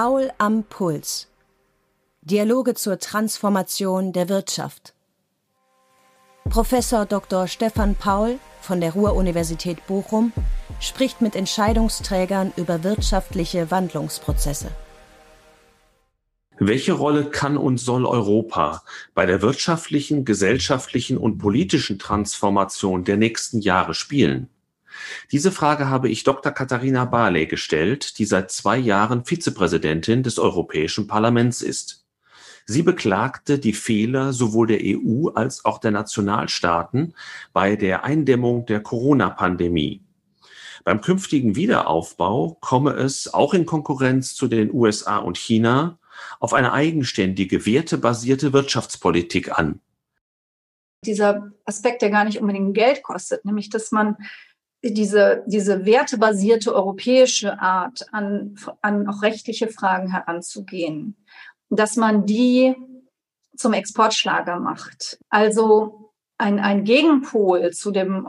[0.00, 1.26] Paul am Puls.
[2.20, 4.94] Dialoge zur Transformation der Wirtschaft.
[6.48, 7.48] Professor Dr.
[7.48, 10.32] Stefan Paul von der Ruhr-Universität Bochum
[10.78, 14.70] spricht mit Entscheidungsträgern über wirtschaftliche Wandlungsprozesse.
[16.60, 23.62] Welche Rolle kann und soll Europa bei der wirtschaftlichen, gesellschaftlichen und politischen Transformation der nächsten
[23.62, 24.48] Jahre spielen?
[25.32, 26.52] Diese Frage habe ich Dr.
[26.52, 32.06] Katharina Barley gestellt, die seit zwei Jahren Vizepräsidentin des Europäischen Parlaments ist.
[32.66, 37.14] Sie beklagte die Fehler sowohl der EU als auch der Nationalstaaten
[37.54, 40.02] bei der Eindämmung der Corona-Pandemie.
[40.84, 45.98] Beim künftigen Wiederaufbau komme es auch in Konkurrenz zu den USA und China
[46.40, 49.80] auf eine eigenständige, wertebasierte Wirtschaftspolitik an.
[51.04, 54.16] Dieser Aspekt, der gar nicht unbedingt Geld kostet, nämlich dass man
[54.82, 61.16] diese, diese wertebasierte europäische Art, an, an auch rechtliche Fragen heranzugehen,
[61.68, 62.76] dass man die
[63.56, 65.18] zum Exportschlager macht.
[65.28, 68.26] Also ein, ein Gegenpol zu dem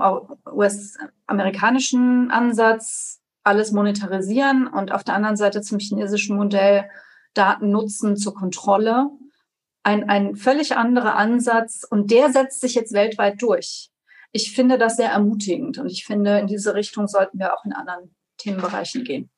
[0.51, 6.89] US-amerikanischen Ansatz, alles monetarisieren und auf der anderen Seite zum chinesischen Modell
[7.35, 9.09] Daten nutzen zur Kontrolle.
[9.83, 13.91] Ein, ein völlig anderer Ansatz und der setzt sich jetzt weltweit durch.
[14.31, 17.73] Ich finde das sehr ermutigend und ich finde, in diese Richtung sollten wir auch in
[17.73, 19.29] anderen Themenbereichen gehen.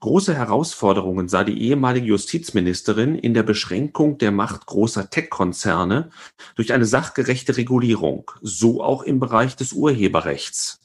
[0.00, 6.10] Große Herausforderungen sah die ehemalige Justizministerin in der Beschränkung der Macht großer Tech-Konzerne
[6.54, 10.80] durch eine sachgerechte Regulierung, so auch im Bereich des Urheberrechts.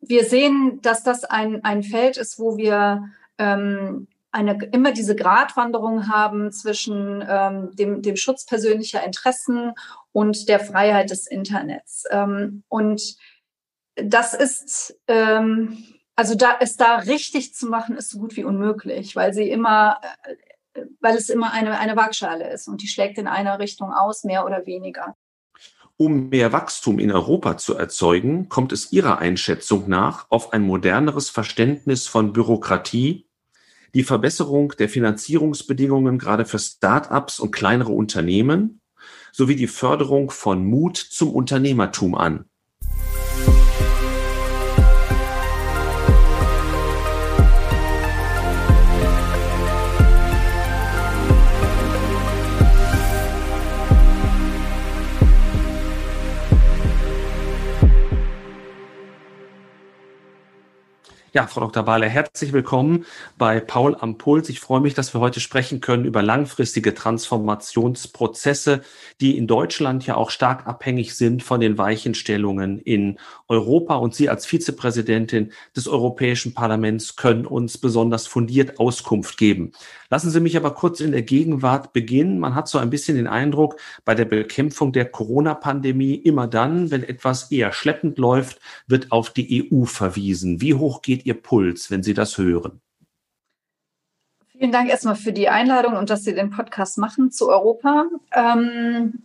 [0.00, 3.04] Wir sehen, dass das ein, ein Feld ist, wo wir
[3.38, 9.72] ähm, eine, immer diese Gratwanderung haben zwischen ähm, dem, dem Schutz persönlicher Interessen
[10.10, 12.04] und der Freiheit des Internets.
[12.10, 13.16] Ähm, und
[13.94, 15.84] das ist, ähm,
[16.16, 20.00] also da es da richtig zu machen, ist so gut wie unmöglich, weil sie immer,
[20.74, 24.24] äh, weil es immer eine, eine Waagschale ist und die schlägt in einer Richtung aus,
[24.24, 25.14] mehr oder weniger.
[25.98, 31.28] Um mehr Wachstum in Europa zu erzeugen, kommt es Ihrer Einschätzung nach auf ein moderneres
[31.28, 33.28] Verständnis von Bürokratie,
[33.94, 38.80] die Verbesserung der Finanzierungsbedingungen gerade für Start-ups und kleinere Unternehmen
[39.32, 42.46] sowie die Förderung von Mut zum Unternehmertum an.
[61.42, 61.82] Ja, Frau Dr.
[61.82, 63.04] Bahler, herzlich willkommen
[63.36, 64.48] bei Paul am Puls.
[64.48, 68.82] Ich freue mich, dass wir heute sprechen können über langfristige Transformationsprozesse,
[69.20, 73.96] die in Deutschland ja auch stark abhängig sind von den Weichenstellungen in Europa.
[73.96, 79.72] Und Sie als Vizepräsidentin des Europäischen Parlaments können uns besonders fundiert Auskunft geben.
[80.12, 82.38] Lassen Sie mich aber kurz in der Gegenwart beginnen.
[82.38, 87.02] Man hat so ein bisschen den Eindruck, bei der Bekämpfung der Corona-Pandemie immer dann, wenn
[87.02, 90.60] etwas eher schleppend läuft, wird auf die EU verwiesen.
[90.60, 92.82] Wie hoch geht Ihr Puls, wenn Sie das hören?
[94.48, 98.04] Vielen Dank erstmal für die Einladung und dass Sie den Podcast machen zu Europa.
[98.32, 99.22] Ähm,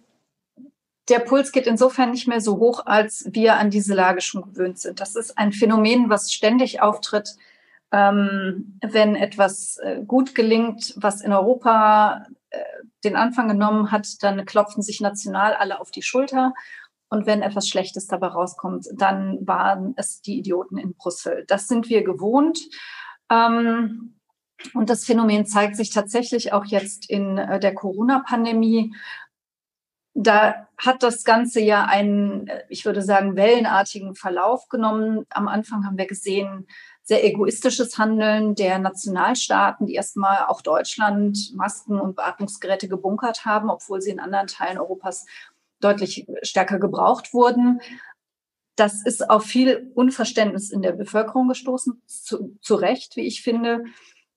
[1.09, 4.79] der Puls geht insofern nicht mehr so hoch, als wir an diese Lage schon gewöhnt
[4.79, 5.01] sind.
[5.01, 7.35] Das ist ein Phänomen, was ständig auftritt,
[7.91, 12.59] ähm, wenn etwas äh, gut gelingt, was in Europa äh,
[13.03, 16.53] den Anfang genommen hat, dann klopfen sich national alle auf die Schulter
[17.09, 21.45] und wenn etwas Schlechtes dabei rauskommt, dann waren es die Idioten in Brüssel.
[21.47, 22.59] Das sind wir gewohnt.
[23.29, 24.15] Ähm,
[24.73, 28.93] und das Phänomen zeigt sich tatsächlich auch jetzt in äh, der Corona-Pandemie.
[30.15, 35.25] Da hat das Ganze ja einen, äh, ich würde sagen, wellenartigen Verlauf genommen.
[35.29, 36.67] Am Anfang haben wir gesehen,
[37.07, 44.01] sehr egoistisches Handeln der Nationalstaaten, die erstmal auch Deutschland Masken und Beatmungsgeräte gebunkert haben, obwohl
[44.01, 45.25] sie in anderen Teilen Europas
[45.79, 47.79] deutlich stärker gebraucht wurden.
[48.75, 53.85] Das ist auf viel Unverständnis in der Bevölkerung gestoßen, zu, zu Recht, wie ich finde,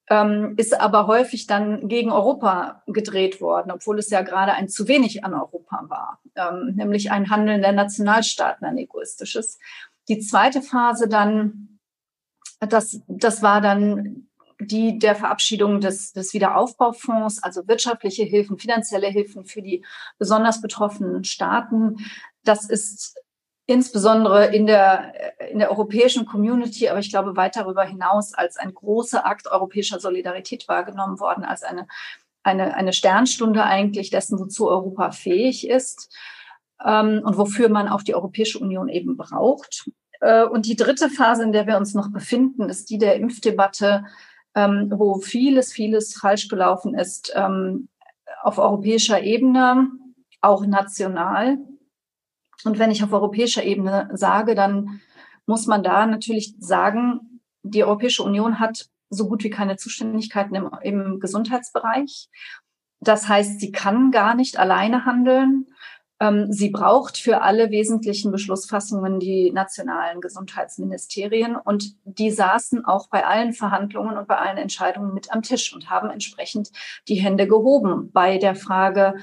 [0.09, 4.87] ähm, ist aber häufig dann gegen Europa gedreht worden, obwohl es ja gerade ein zu
[4.87, 9.59] wenig an Europa war, ähm, nämlich ein Handeln der Nationalstaaten, ein egoistisches.
[10.07, 11.70] Die zweite Phase dann,
[12.61, 14.27] das, das war dann
[14.59, 19.83] die der Verabschiedung des, des Wiederaufbaufonds, also wirtschaftliche Hilfen, finanzielle Hilfen für die
[20.19, 21.97] besonders betroffenen Staaten.
[22.43, 23.17] Das ist
[23.65, 25.13] insbesondere in der,
[25.49, 29.99] in der europäischen Community, aber ich glaube weit darüber hinaus als ein großer Akt europäischer
[29.99, 31.87] Solidarität wahrgenommen worden, als eine,
[32.43, 36.13] eine, eine Sternstunde eigentlich dessen, wozu Europa fähig ist
[36.85, 39.89] ähm, und wofür man auch die Europäische Union eben braucht.
[40.21, 44.05] Äh, und die dritte Phase, in der wir uns noch befinden, ist die der Impfdebatte
[44.55, 47.87] ähm, wo vieles, vieles falsch gelaufen ist ähm,
[48.41, 49.91] auf europäischer Ebene,
[50.41, 51.57] auch national.
[52.63, 55.01] Und wenn ich auf europäischer Ebene sage, dann
[55.45, 60.69] muss man da natürlich sagen, die Europäische Union hat so gut wie keine Zuständigkeiten im,
[60.81, 62.29] im Gesundheitsbereich.
[62.99, 65.67] Das heißt, sie kann gar nicht alleine handeln.
[66.21, 73.25] Ähm, sie braucht für alle wesentlichen Beschlussfassungen die nationalen Gesundheitsministerien und die saßen auch bei
[73.25, 76.69] allen Verhandlungen und bei allen Entscheidungen mit am Tisch und haben entsprechend
[77.07, 79.15] die Hände gehoben bei der Frage,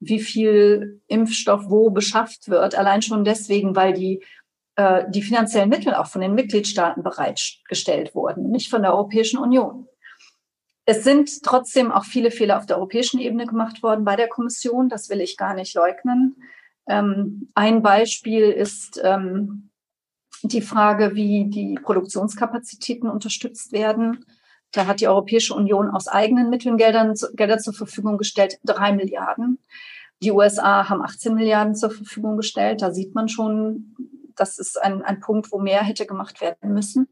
[0.00, 2.74] wie viel Impfstoff wo beschafft wird.
[2.74, 4.24] Allein schon deswegen, weil die
[4.76, 9.88] äh, die finanziellen Mittel auch von den Mitgliedstaaten bereitgestellt wurden, nicht von der Europäischen Union.
[10.88, 14.88] Es sind trotzdem auch viele Fehler auf der europäischen Ebene gemacht worden bei der Kommission.
[14.88, 16.36] Das will ich gar nicht leugnen.
[16.88, 19.70] Ähm, ein Beispiel ist ähm,
[20.42, 24.24] die Frage, wie die Produktionskapazitäten unterstützt werden.
[24.70, 29.58] Da hat die Europäische Union aus eigenen Mitteln Geldern, Gelder zur Verfügung gestellt, drei Milliarden.
[30.22, 32.80] Die USA haben 18 Milliarden zur Verfügung gestellt.
[32.80, 33.96] Da sieht man schon,
[34.36, 37.08] das ist ein, ein Punkt, wo mehr hätte gemacht werden müssen.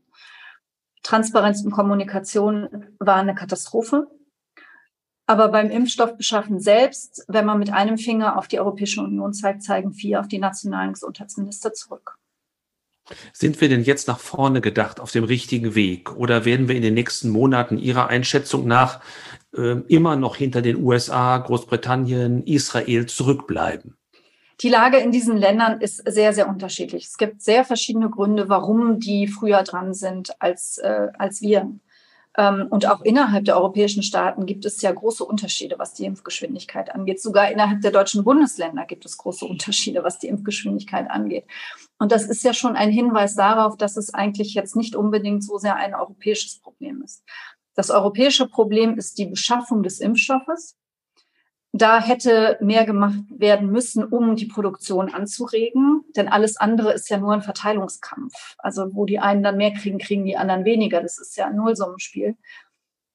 [1.04, 4.08] Transparenz und Kommunikation war eine Katastrophe.
[5.26, 9.92] Aber beim Impfstoffbeschaffen selbst, wenn man mit einem Finger auf die Europäische Union zeigt, zeigen
[9.92, 12.18] vier auf die nationalen Gesundheitsminister zurück.
[13.32, 16.82] Sind wir denn jetzt nach vorne gedacht auf dem richtigen Weg oder werden wir in
[16.82, 19.00] den nächsten Monaten Ihrer Einschätzung nach
[19.54, 23.96] äh, immer noch hinter den USA, Großbritannien, Israel zurückbleiben?
[24.60, 27.06] Die Lage in diesen Ländern ist sehr, sehr unterschiedlich.
[27.06, 31.72] Es gibt sehr verschiedene Gründe, warum die früher dran sind als, äh, als wir.
[32.36, 36.94] Ähm, und auch innerhalb der europäischen Staaten gibt es ja große Unterschiede, was die Impfgeschwindigkeit
[36.94, 37.20] angeht.
[37.20, 41.44] Sogar innerhalb der deutschen Bundesländer gibt es große Unterschiede, was die Impfgeschwindigkeit angeht.
[41.98, 45.58] Und das ist ja schon ein Hinweis darauf, dass es eigentlich jetzt nicht unbedingt so
[45.58, 47.24] sehr ein europäisches Problem ist.
[47.74, 50.76] Das europäische Problem ist die Beschaffung des Impfstoffes
[51.76, 56.04] da hätte mehr gemacht werden müssen, um die Produktion anzuregen.
[56.14, 58.54] Denn alles andere ist ja nur ein Verteilungskampf.
[58.58, 61.02] Also wo die einen dann mehr kriegen, kriegen die anderen weniger.
[61.02, 62.36] Das ist ja ein Nullsummenspiel.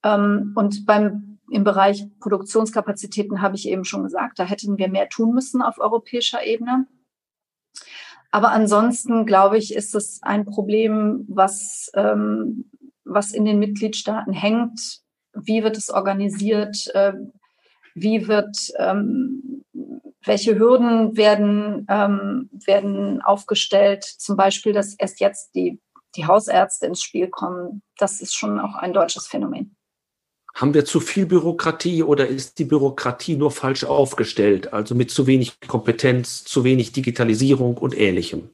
[0.04, 5.08] Ähm, und beim, im Bereich Produktionskapazitäten habe ich eben schon gesagt, da hätten wir mehr
[5.08, 6.86] tun müssen auf europäischer Ebene.
[8.30, 12.70] Aber ansonsten, glaube ich, ist es ein Problem, was, ähm,
[13.06, 15.00] was in den Mitgliedstaaten hängt.
[15.34, 16.92] Wie wird es organisiert?
[17.96, 19.64] Wie wird, ähm,
[20.26, 25.80] welche Hürden werden, ähm, werden aufgestellt, zum Beispiel, dass erst jetzt die,
[26.16, 27.82] die Hausärzte ins Spiel kommen.
[27.98, 29.76] Das ist schon auch ein deutsches Phänomen.
[30.56, 35.26] Haben wir zu viel Bürokratie oder ist die Bürokratie nur falsch aufgestellt, also mit zu
[35.28, 38.50] wenig Kompetenz, zu wenig Digitalisierung und ähnlichem?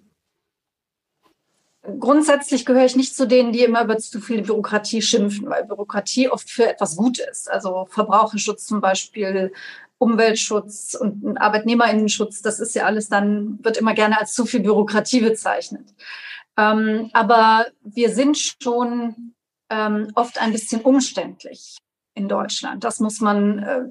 [1.99, 6.29] Grundsätzlich gehöre ich nicht zu denen, die immer über zu viel Bürokratie schimpfen, weil Bürokratie
[6.29, 7.49] oft für etwas gut ist.
[7.49, 9.51] Also Verbraucherschutz zum Beispiel,
[9.97, 15.21] Umweltschutz und Arbeitnehmerinnenschutz, das ist ja alles dann, wird immer gerne als zu viel Bürokratie
[15.21, 15.93] bezeichnet.
[16.57, 19.33] Ähm, aber wir sind schon
[19.69, 21.77] ähm, oft ein bisschen umständlich
[22.13, 22.83] in Deutschland.
[22.83, 23.83] Das muss man, äh,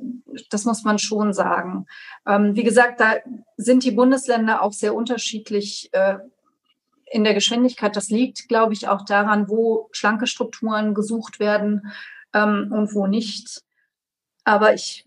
[0.50, 1.86] das muss man schon sagen.
[2.26, 3.16] Ähm, wie gesagt, da
[3.56, 6.16] sind die Bundesländer auch sehr unterschiedlich äh,
[7.14, 7.94] in der Geschwindigkeit.
[7.94, 11.92] Das liegt, glaube ich, auch daran, wo schlanke Strukturen gesucht werden
[12.32, 13.62] ähm, und wo nicht.
[14.42, 15.06] Aber ich,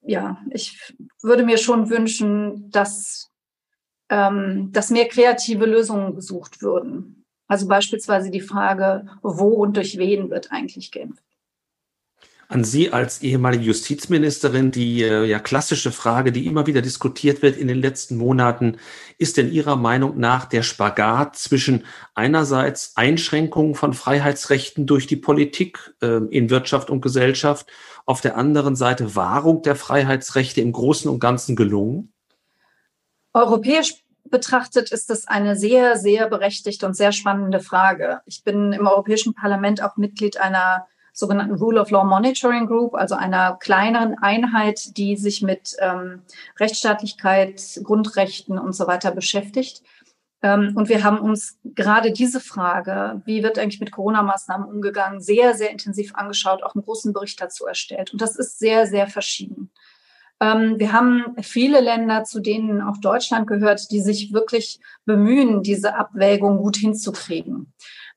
[0.00, 3.30] ja, ich würde mir schon wünschen, dass,
[4.08, 7.24] ähm, dass mehr kreative Lösungen gesucht würden.
[7.48, 11.24] Also beispielsweise die Frage, wo und durch wen wird eigentlich geimpft
[12.50, 17.56] an Sie als ehemalige Justizministerin die äh, ja klassische Frage, die immer wieder diskutiert wird
[17.56, 18.78] in den letzten Monaten,
[19.18, 21.84] ist denn Ihrer Meinung nach der Spagat zwischen
[22.16, 27.68] einerseits Einschränkungen von Freiheitsrechten durch die Politik äh, in Wirtschaft und Gesellschaft,
[28.04, 32.12] auf der anderen Seite Wahrung der Freiheitsrechte im Großen und Ganzen gelungen?
[33.32, 38.22] Europäisch betrachtet ist das eine sehr, sehr berechtigte und sehr spannende Frage.
[38.26, 40.88] Ich bin im Europäischen Parlament auch Mitglied einer
[41.20, 46.22] sogenannten Rule of Law Monitoring Group, also einer kleineren Einheit, die sich mit ähm,
[46.58, 49.82] Rechtsstaatlichkeit, Grundrechten und so weiter beschäftigt.
[50.42, 55.54] Ähm, und wir haben uns gerade diese Frage, wie wird eigentlich mit Corona-Maßnahmen umgegangen, sehr,
[55.54, 58.12] sehr intensiv angeschaut, auch einen großen Bericht dazu erstellt.
[58.12, 59.70] Und das ist sehr, sehr verschieden.
[60.40, 65.94] Ähm, wir haben viele Länder, zu denen auch Deutschland gehört, die sich wirklich bemühen, diese
[65.94, 67.72] Abwägung gut hinzukriegen.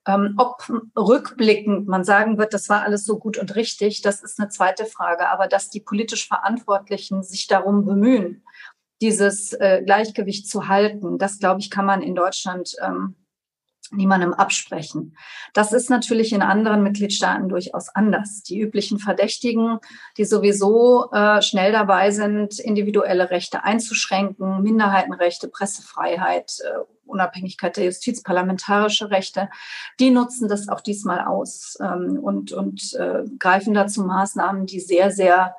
[0.05, 4.39] Ähm, ob rückblickend man sagen wird, das war alles so gut und richtig, das ist
[4.39, 5.29] eine zweite Frage.
[5.29, 8.43] Aber dass die politisch Verantwortlichen sich darum bemühen,
[9.01, 13.15] dieses äh, Gleichgewicht zu halten, das glaube ich, kann man in Deutschland ähm,
[13.91, 15.15] niemandem absprechen.
[15.53, 18.43] Das ist natürlich in anderen Mitgliedstaaten durchaus anders.
[18.43, 19.79] Die üblichen Verdächtigen,
[20.17, 28.23] die sowieso äh, schnell dabei sind, individuelle Rechte einzuschränken, Minderheitenrechte, Pressefreiheit, äh, Unabhängigkeit der Justiz,
[28.23, 29.49] parlamentarische Rechte,
[29.99, 35.11] die nutzen das auch diesmal aus ähm, und, und äh, greifen dazu Maßnahmen, die sehr,
[35.11, 35.55] sehr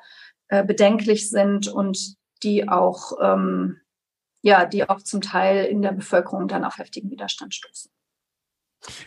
[0.47, 3.79] äh, bedenklich sind und die auch ähm,
[4.41, 7.89] ja, die auch zum Teil in der Bevölkerung dann auf heftigen Widerstand stoßen.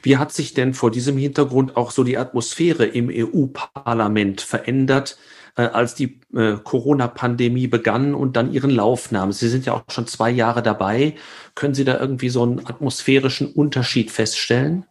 [0.02, 5.18] Wie hat sich denn vor diesem Hintergrund auch so die Atmosphäre im EU-Parlament verändert,
[5.56, 9.32] äh, als die äh, Corona-Pandemie begann und dann ihren Lauf nahm?
[9.32, 11.14] Sie sind ja auch schon zwei Jahre dabei.
[11.54, 14.86] Können Sie da irgendwie so einen atmosphärischen Unterschied feststellen?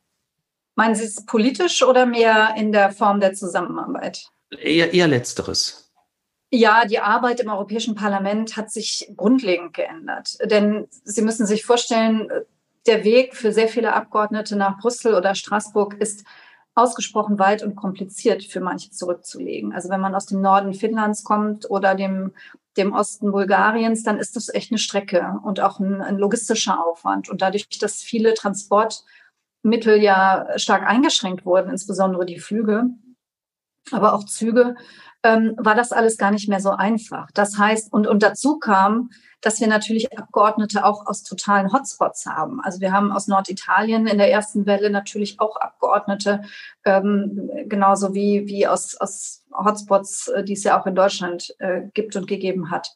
[0.76, 4.28] Meinen Sie es politisch oder mehr in der Form der Zusammenarbeit?
[4.52, 5.92] Eher, eher letzteres.
[6.50, 10.38] Ja, die Arbeit im Europäischen Parlament hat sich grundlegend geändert.
[10.46, 12.30] Denn Sie müssen sich vorstellen,
[12.88, 16.26] der Weg für sehr viele Abgeordnete nach Brüssel oder Straßburg ist
[16.78, 19.74] ausgesprochen weit und kompliziert für manche zurückzulegen.
[19.74, 22.34] Also wenn man aus dem Norden Finnlands kommt oder dem,
[22.78, 27.30] dem Osten Bulgariens, dann ist das echt eine Strecke und auch ein, ein logistischer Aufwand.
[27.30, 32.86] Und dadurch, dass viele Transportmittel ja stark eingeschränkt wurden, insbesondere die Flüge,
[33.92, 34.76] aber auch Züge,
[35.24, 37.30] ähm, war das alles gar nicht mehr so einfach.
[37.34, 39.10] Das heißt, und, und dazu kam,
[39.42, 42.60] dass wir natürlich Abgeordnete auch aus totalen Hotspots haben.
[42.62, 46.42] Also wir haben aus Norditalien in der ersten Welle natürlich auch Abgeordnete,
[46.86, 51.84] ähm, genauso wie, wie aus, aus Hotspots, äh, die es ja auch in Deutschland äh,
[51.94, 52.96] gibt und gegeben hat.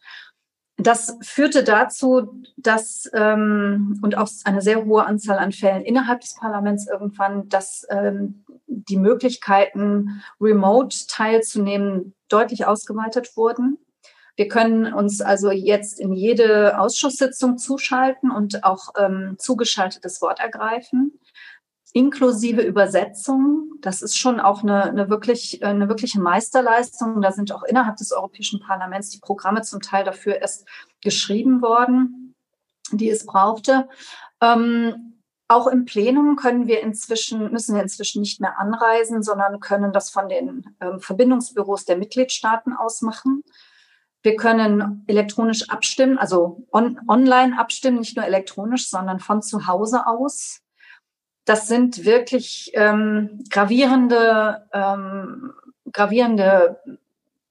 [0.78, 6.34] Das führte dazu, dass ähm, und auch eine sehr hohe Anzahl an Fällen innerhalb des
[6.34, 13.78] Parlaments irgendwann, dass ähm, die Möglichkeiten, remote teilzunehmen, deutlich ausgeweitet wurden.
[14.36, 21.20] Wir können uns also jetzt in jede Ausschusssitzung zuschalten und auch ähm, zugeschaltetes Wort ergreifen,
[21.94, 23.74] inklusive Übersetzung.
[23.82, 27.22] Das ist schon auch eine, eine, wirklich, eine wirkliche Meisterleistung.
[27.22, 30.66] Da sind auch innerhalb des Europäischen Parlaments die Programme zum Teil dafür erst
[31.02, 32.34] geschrieben worden,
[32.92, 33.90] die es brauchte.
[34.42, 35.11] Ähm,
[35.52, 40.10] auch im Plenum können wir inzwischen, müssen wir inzwischen nicht mehr anreisen, sondern können das
[40.10, 43.44] von den ähm, Verbindungsbüros der Mitgliedstaaten aus machen.
[44.24, 50.08] Wir können elektronisch abstimmen, also on, online abstimmen, nicht nur elektronisch, sondern von zu Hause
[50.08, 50.62] aus.
[51.44, 55.54] Das sind wirklich ähm, gravierende, ähm,
[55.92, 56.80] gravierende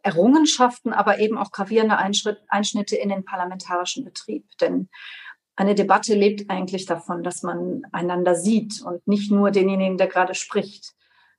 [0.02, 4.46] Errungenschaften, aber eben auch gravierende Einschnitte in den parlamentarischen Betrieb.
[4.58, 4.88] Denn
[5.56, 10.34] eine Debatte lebt eigentlich davon, dass man einander sieht und nicht nur denjenigen, der gerade
[10.34, 10.94] spricht.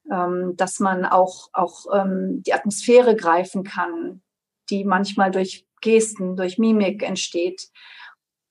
[0.09, 4.21] Ähm, dass man auch, auch ähm, die Atmosphäre greifen kann,
[4.69, 7.69] die manchmal durch Gesten, durch Mimik entsteht.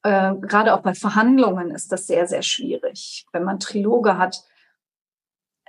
[0.02, 3.26] Äh, gerade auch bei Verhandlungen ist das sehr, sehr schwierig.
[3.32, 4.44] Wenn man Triloge hat,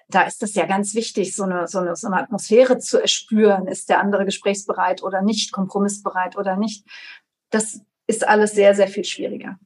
[0.07, 3.67] da ist es ja ganz wichtig, so eine, so, eine, so eine Atmosphäre zu erspüren.
[3.67, 6.85] Ist der andere gesprächsbereit oder nicht, kompromissbereit oder nicht?
[7.49, 9.57] Das ist alles sehr, sehr viel schwieriger.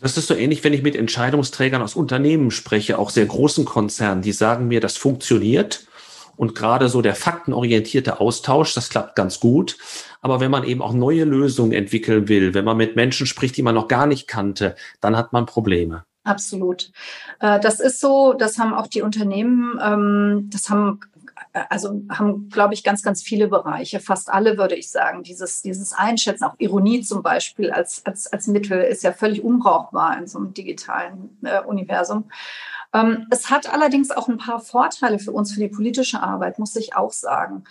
[0.00, 4.22] Das ist so ähnlich, wenn ich mit Entscheidungsträgern aus Unternehmen spreche, auch sehr großen Konzernen,
[4.22, 5.86] die sagen mir, das funktioniert.
[6.36, 9.76] Und gerade so der faktenorientierte Austausch, das klappt ganz gut.
[10.20, 13.62] Aber wenn man eben auch neue Lösungen entwickeln will, wenn man mit Menschen spricht, die
[13.62, 16.04] man noch gar nicht kannte, dann hat man Probleme.
[16.22, 16.92] Absolut.
[17.40, 21.00] Äh, das ist so, das haben auch die Unternehmen, ähm, das haben
[21.52, 25.22] also haben, glaube ich, ganz, ganz viele Bereiche, fast alle würde ich sagen.
[25.22, 30.18] Dieses, dieses Einschätzen, auch Ironie zum Beispiel als, als, als Mittel ist ja völlig unbrauchbar
[30.18, 32.30] in so einem digitalen äh, Universum.
[32.92, 36.76] Ähm, es hat allerdings auch ein paar Vorteile für uns, für die politische Arbeit, muss
[36.76, 37.64] ich auch sagen.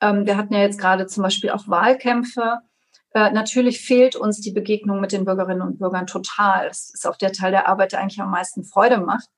[0.00, 2.60] Ähm, wir hatten ja jetzt gerade zum Beispiel auch Wahlkämpfe.
[3.12, 6.68] Äh, natürlich fehlt uns die Begegnung mit den Bürgerinnen und Bürgern total.
[6.68, 9.28] Das ist auch der Teil der Arbeit, der eigentlich am meisten Freude macht.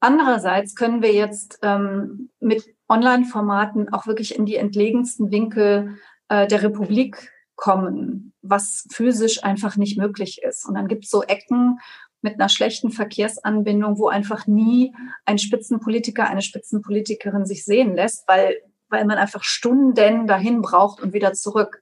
[0.00, 6.62] Andererseits können wir jetzt ähm, mit Online-Formaten auch wirklich in die entlegensten Winkel äh, der
[6.62, 10.66] Republik kommen, was physisch einfach nicht möglich ist.
[10.66, 11.80] Und dann gibt es so Ecken
[12.22, 18.56] mit einer schlechten Verkehrsanbindung, wo einfach nie ein Spitzenpolitiker, eine Spitzenpolitikerin sich sehen lässt, weil,
[18.88, 21.80] weil man einfach Stunden dahin braucht und wieder zurück.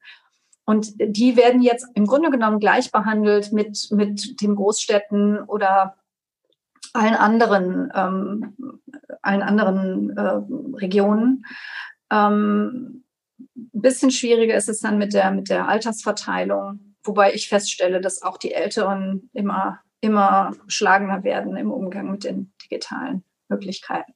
[0.64, 5.96] Und die werden jetzt im Grunde genommen gleich behandelt mit, mit den Großstädten oder
[6.96, 8.56] allen anderen, ähm,
[9.22, 10.40] allen anderen äh,
[10.78, 11.44] Regionen.
[12.10, 13.04] Ähm,
[13.56, 18.22] ein bisschen schwieriger ist es dann mit der, mit der Altersverteilung, wobei ich feststelle, dass
[18.22, 24.12] auch die Älteren immer, immer schlagender werden im Umgang mit den digitalen Möglichkeiten.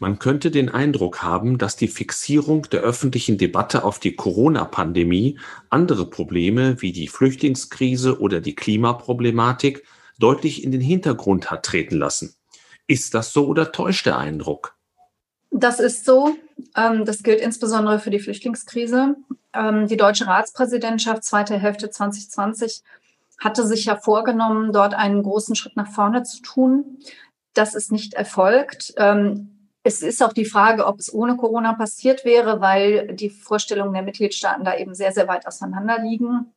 [0.00, 5.40] Man könnte den Eindruck haben, dass die Fixierung der öffentlichen Debatte auf die Corona-Pandemie
[5.70, 9.82] andere Probleme wie die Flüchtlingskrise oder die Klimaproblematik
[10.18, 12.34] deutlich in den Hintergrund hat treten lassen.
[12.86, 14.76] Ist das so oder täuscht der Eindruck?
[15.50, 16.36] Das ist so.
[16.76, 19.16] Ähm, das gilt insbesondere für die Flüchtlingskrise.
[19.54, 22.82] Ähm, die deutsche Ratspräsidentschaft, zweite Hälfte 2020,
[23.38, 26.98] hatte sich ja vorgenommen, dort einen großen Schritt nach vorne zu tun.
[27.54, 28.94] Das ist nicht erfolgt.
[28.96, 33.94] Ähm, es ist auch die Frage, ob es ohne Corona passiert wäre, weil die Vorstellungen
[33.94, 36.52] der Mitgliedstaaten da eben sehr, sehr weit auseinander liegen.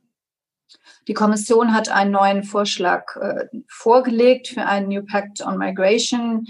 [1.07, 6.45] Die Kommission hat einen neuen Vorschlag äh, vorgelegt für einen New Pact on Migration.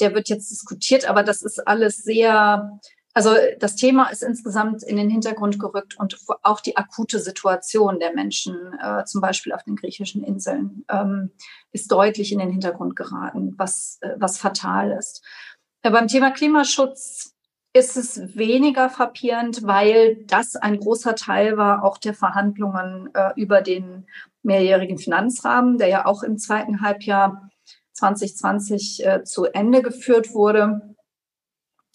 [0.00, 2.78] Der wird jetzt diskutiert, aber das ist alles sehr,
[3.14, 8.12] also das Thema ist insgesamt in den Hintergrund gerückt und auch die akute Situation der
[8.12, 11.30] Menschen, äh, zum Beispiel auf den griechischen Inseln, ähm,
[11.72, 15.24] ist deutlich in den Hintergrund geraten, was, äh, was fatal ist.
[15.84, 17.33] Ja, beim Thema Klimaschutz
[17.74, 23.62] ist es weniger frappierend, weil das ein großer Teil war auch der Verhandlungen äh, über
[23.62, 24.06] den
[24.44, 27.50] mehrjährigen Finanzrahmen, der ja auch im zweiten Halbjahr
[27.94, 30.94] 2020 äh, zu Ende geführt wurde.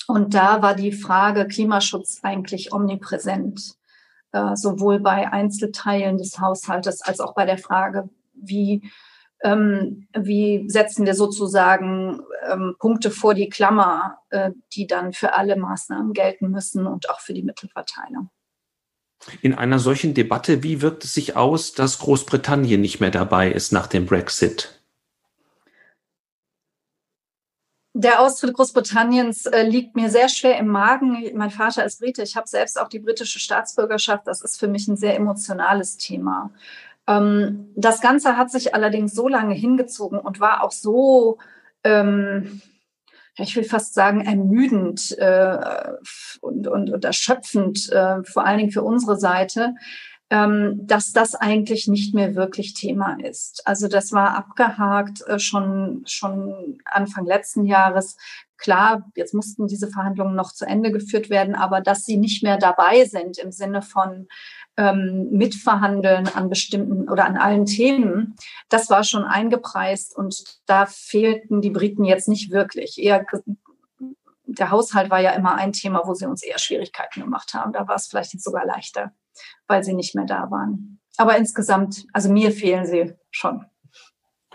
[0.08, 3.76] Und da war die Frage Klimaschutz eigentlich omnipräsent,
[4.34, 8.92] äh, sowohl bei Einzelteilen des Haushaltes als auch bei der Frage, wie
[9.42, 15.56] ähm, wie setzen wir sozusagen ähm, Punkte vor die Klammer, äh, die dann für alle
[15.56, 18.30] Maßnahmen gelten müssen und auch für die Mittelverteilung.
[19.42, 23.72] In einer solchen Debatte, wie wirkt es sich aus, dass Großbritannien nicht mehr dabei ist
[23.72, 24.80] nach dem Brexit?
[27.94, 31.18] Der Austritt Großbritanniens äh, liegt mir sehr schwer im Magen.
[31.36, 32.24] Mein Vater ist Brite.
[32.24, 34.26] Ich habe selbst auch die britische Staatsbürgerschaft.
[34.26, 36.52] Das ist für mich ein sehr emotionales Thema.
[37.10, 41.40] Ähm, das Ganze hat sich allerdings so lange hingezogen und war auch so,
[41.84, 42.62] ähm,
[43.36, 45.58] ich will fast sagen, ermüdend äh,
[46.42, 49.74] und, und, und erschöpfend, äh, vor allen Dingen für unsere Seite,
[50.30, 53.66] ähm, dass das eigentlich nicht mehr wirklich Thema ist.
[53.66, 58.18] Also das war abgehakt äh, schon, schon Anfang letzten Jahres.
[58.58, 62.58] Klar, jetzt mussten diese Verhandlungen noch zu Ende geführt werden, aber dass sie nicht mehr
[62.58, 64.28] dabei sind im Sinne von
[64.80, 68.38] ähm, mitverhandeln an bestimmten oder an allen Themen,
[68.70, 72.98] das war schon eingepreist und da fehlten die Briten jetzt nicht wirklich.
[72.98, 73.26] Eher
[74.46, 77.74] der Haushalt war ja immer ein Thema, wo sie uns eher Schwierigkeiten gemacht haben.
[77.74, 79.12] Da war es vielleicht jetzt sogar leichter,
[79.68, 81.00] weil sie nicht mehr da waren.
[81.18, 83.66] Aber insgesamt, also mir fehlen sie schon.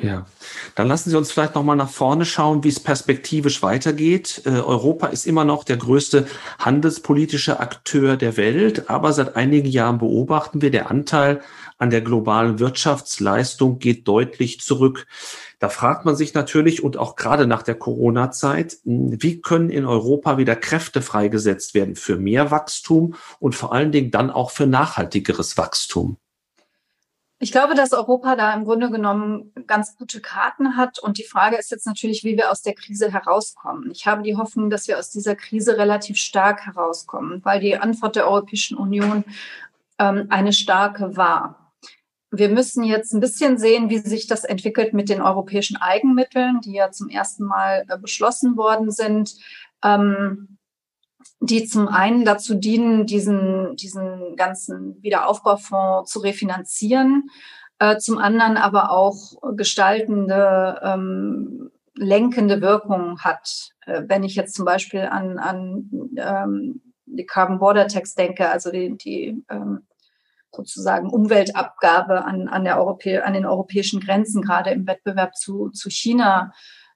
[0.00, 0.26] Ja,
[0.74, 4.42] dann lassen Sie uns vielleicht noch mal nach vorne schauen, wie es perspektivisch weitergeht.
[4.44, 6.26] Äh, Europa ist immer noch der größte
[6.58, 11.42] handelspolitische Akteur der Welt, aber seit einigen Jahren beobachten wir, der Anteil
[11.78, 15.06] an der globalen Wirtschaftsleistung geht deutlich zurück.
[15.60, 19.86] Da fragt man sich natürlich und auch gerade nach der Corona-Zeit, hm, wie können in
[19.86, 24.66] Europa wieder Kräfte freigesetzt werden für mehr Wachstum und vor allen Dingen dann auch für
[24.66, 26.16] nachhaltigeres Wachstum?
[27.44, 30.98] Ich glaube, dass Europa da im Grunde genommen ganz gute Karten hat.
[30.98, 33.90] Und die Frage ist jetzt natürlich, wie wir aus der Krise herauskommen.
[33.90, 38.16] Ich habe die Hoffnung, dass wir aus dieser Krise relativ stark herauskommen, weil die Antwort
[38.16, 39.24] der Europäischen Union
[39.98, 41.74] ähm, eine starke war.
[42.30, 46.72] Wir müssen jetzt ein bisschen sehen, wie sich das entwickelt mit den europäischen Eigenmitteln, die
[46.72, 49.34] ja zum ersten Mal äh, beschlossen worden sind.
[49.84, 50.56] Ähm,
[51.40, 57.30] die zum einen dazu dienen, diesen, diesen ganzen Wiederaufbaufonds zu refinanzieren,
[57.78, 63.70] äh, zum anderen aber auch gestaltende, ähm, lenkende Wirkung hat.
[63.86, 68.70] Äh, wenn ich jetzt zum Beispiel an, an ähm, die Carbon Border Tax denke, also
[68.70, 69.86] die, die ähm,
[70.52, 75.90] sozusagen Umweltabgabe an, an, der Europä an den europäischen Grenzen, gerade im Wettbewerb zu, zu
[75.90, 76.52] China,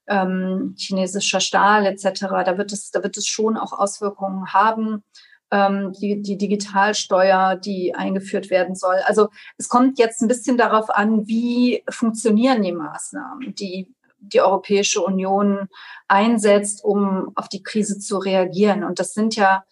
[0.09, 2.21] ähm, chinesischer Stahl etc.
[2.45, 5.05] Da wird es, da wird es schon auch Auswirkungen haben.
[5.51, 8.97] Ähm, die, die Digitalsteuer, die eingeführt werden soll.
[9.07, 15.01] Also es kommt jetzt ein bisschen darauf an, wie funktionieren die Maßnahmen, die die Europäische
[15.01, 15.69] Union
[16.09, 18.85] einsetzt, um auf die Krise zu reagieren.
[18.85, 19.65] Und das sind ja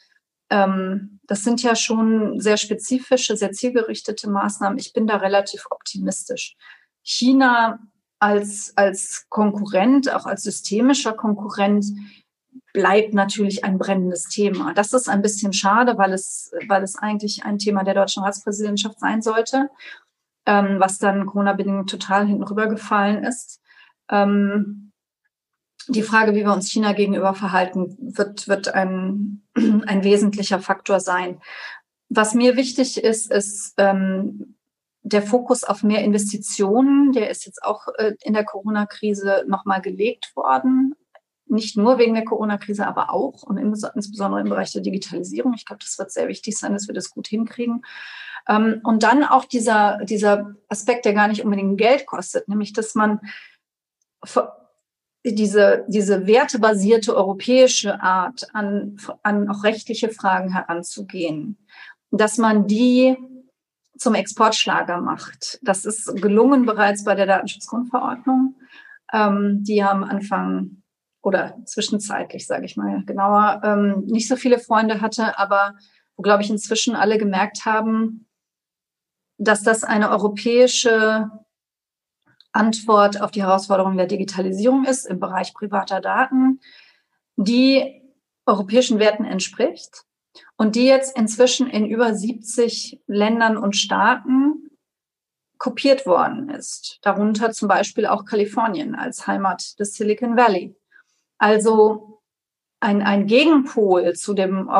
[0.50, 4.78] ähm, das sind ja schon sehr spezifische, sehr zielgerichtete Maßnahmen.
[4.78, 6.56] Ich bin da relativ optimistisch.
[7.02, 7.80] China
[8.18, 11.86] als, als Konkurrent, auch als systemischer Konkurrent,
[12.72, 14.74] bleibt natürlich ein brennendes Thema.
[14.74, 19.00] Das ist ein bisschen schade, weil es, weil es eigentlich ein Thema der deutschen Ratspräsidentschaft
[19.00, 19.70] sein sollte,
[20.46, 23.60] ähm, was dann Corona-bedingt total hinten rübergefallen ist.
[24.10, 24.92] Ähm,
[25.88, 31.40] die Frage, wie wir uns China gegenüber verhalten, wird, wird ein, ein wesentlicher Faktor sein.
[32.08, 34.55] Was mir wichtig ist, ist, ähm,
[35.06, 40.34] der Fokus auf mehr Investitionen, der ist jetzt auch äh, in der Corona-Krise nochmal gelegt
[40.34, 40.94] worden.
[41.48, 45.54] nicht nur wegen der Corona-Krise, aber auch und insbesondere im Bereich der Digitalisierung.
[45.54, 47.84] Ich glaube, das wird sehr wichtig sein, dass wir das gut hinkriegen.
[48.48, 52.96] Ähm, und dann auch dieser, dieser Aspekt, der gar nicht unbedingt Geld kostet, nämlich dass
[52.96, 53.20] man
[55.24, 61.58] diese, diese wertebasierte europäische Art an, an auch rechtliche Fragen heranzugehen,
[62.10, 63.16] dass man die
[63.98, 65.58] zum Exportschlager macht.
[65.62, 68.56] Das ist gelungen bereits bei der Datenschutzgrundverordnung,
[69.12, 70.82] ähm, die am Anfang
[71.22, 75.74] oder zwischenzeitlich, sage ich mal genauer, ähm, nicht so viele Freunde hatte, aber
[76.16, 78.28] wo, glaube ich, inzwischen alle gemerkt haben,
[79.38, 81.30] dass das eine europäische
[82.52, 86.60] Antwort auf die Herausforderungen der Digitalisierung ist im Bereich privater Daten,
[87.36, 88.02] die
[88.46, 90.05] europäischen Werten entspricht
[90.56, 94.70] und die jetzt inzwischen in über 70 Ländern und Staaten
[95.58, 96.98] kopiert worden ist.
[97.02, 100.76] Darunter zum Beispiel auch Kalifornien als Heimat des Silicon Valley.
[101.38, 102.20] Also
[102.80, 104.70] ein, ein Gegenpol zu dem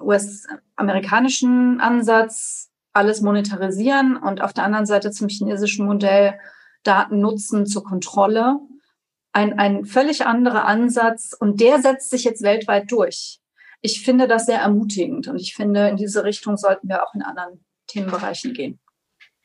[0.00, 6.38] US-amerikanischen Ansatz, alles monetarisieren und auf der anderen Seite zum chinesischen Modell
[6.84, 8.58] Daten nutzen zur Kontrolle.
[9.32, 13.40] Ein, ein völlig anderer Ansatz und der setzt sich jetzt weltweit durch.
[13.86, 17.20] Ich finde das sehr ermutigend und ich finde, in diese Richtung sollten wir auch in
[17.20, 18.80] anderen Themenbereichen gehen.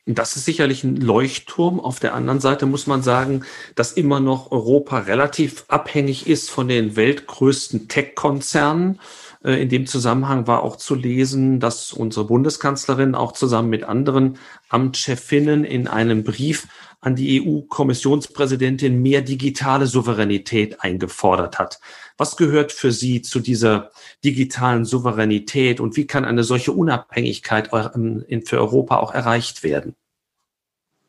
[0.06, 1.78] Das ist sicherlich ein Leuchtturm.
[1.78, 6.68] Auf der anderen Seite muss man sagen, dass immer noch Europa relativ abhängig ist von
[6.68, 8.98] den weltgrößten Tech-Konzernen.
[9.44, 14.38] Äh, in dem Zusammenhang war auch zu lesen, dass unsere Bundeskanzlerin auch zusammen mit anderen
[14.70, 16.66] Amtschefinnen in einem Brief
[17.02, 21.78] an die EU-Kommissionspräsidentin mehr digitale Souveränität eingefordert hat.
[22.20, 28.26] Was gehört für Sie zu dieser digitalen Souveränität und wie kann eine solche Unabhängigkeit ähm,
[28.44, 29.96] für Europa auch erreicht werden?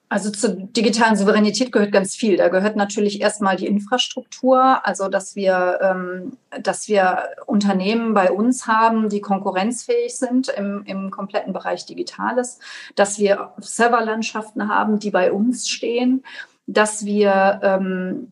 [0.07, 2.37] Also zur digitalen Souveränität gehört ganz viel.
[2.37, 8.65] Da gehört natürlich erstmal die Infrastruktur, also dass wir, ähm, dass wir Unternehmen bei uns
[8.65, 12.57] haben, die konkurrenzfähig sind im, im kompletten Bereich Digitales,
[12.95, 16.23] dass wir Serverlandschaften haben, die bei uns stehen,
[16.67, 18.31] dass wir ähm,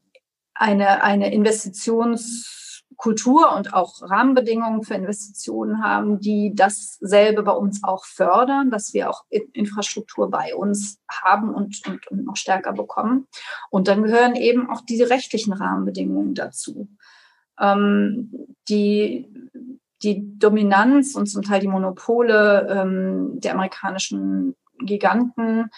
[0.54, 2.56] eine, eine Investitions
[3.00, 9.10] Kultur und auch Rahmenbedingungen für Investitionen haben, die dasselbe bei uns auch fördern, dass wir
[9.10, 13.26] auch Infrastruktur bei uns haben und, und, und noch stärker bekommen.
[13.70, 16.90] Und dann gehören eben auch die rechtlichen Rahmenbedingungen dazu.
[17.58, 19.32] Ähm, die,
[20.04, 25.72] die Dominanz und zum Teil die Monopole ähm, der amerikanischen Giganten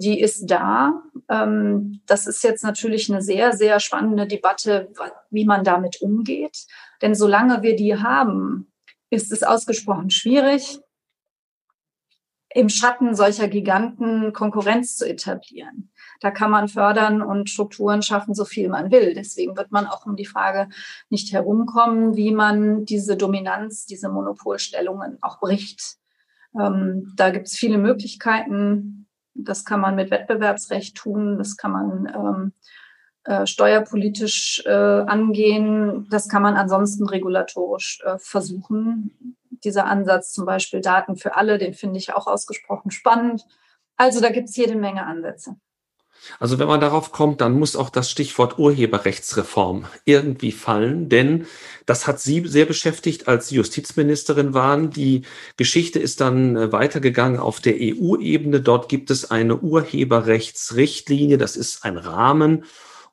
[0.00, 1.02] die ist da.
[1.28, 4.90] Ähm, das ist jetzt natürlich eine sehr, sehr spannende Debatte,
[5.30, 6.66] wie man damit umgeht.
[7.00, 8.72] Denn solange wir die haben,
[9.10, 10.80] ist es ausgesprochen schwierig,
[12.54, 15.90] im Schatten solcher Giganten Konkurrenz zu etablieren.
[16.20, 19.12] Da kann man fördern und Strukturen schaffen, so viel man will.
[19.14, 20.68] Deswegen wird man auch um die Frage
[21.10, 25.96] nicht herumkommen, wie man diese Dominanz, diese Monopolstellungen auch bricht.
[26.58, 29.03] Ähm, da gibt es viele Möglichkeiten.
[29.34, 32.52] Das kann man mit Wettbewerbsrecht tun, das kann man ähm,
[33.24, 39.36] äh, steuerpolitisch äh, angehen, das kann man ansonsten regulatorisch äh, versuchen.
[39.64, 43.44] Dieser Ansatz zum Beispiel Daten für alle, den finde ich auch ausgesprochen spannend.
[43.96, 45.56] Also da gibt es jede Menge Ansätze.
[46.38, 51.46] Also wenn man darauf kommt, dann muss auch das Stichwort Urheberrechtsreform irgendwie fallen, denn
[51.86, 54.90] das hat Sie sehr beschäftigt, als Sie Justizministerin waren.
[54.90, 55.22] Die
[55.56, 58.60] Geschichte ist dann äh, weitergegangen auf der EU-Ebene.
[58.60, 62.64] Dort gibt es eine Urheberrechtsrichtlinie, das ist ein Rahmen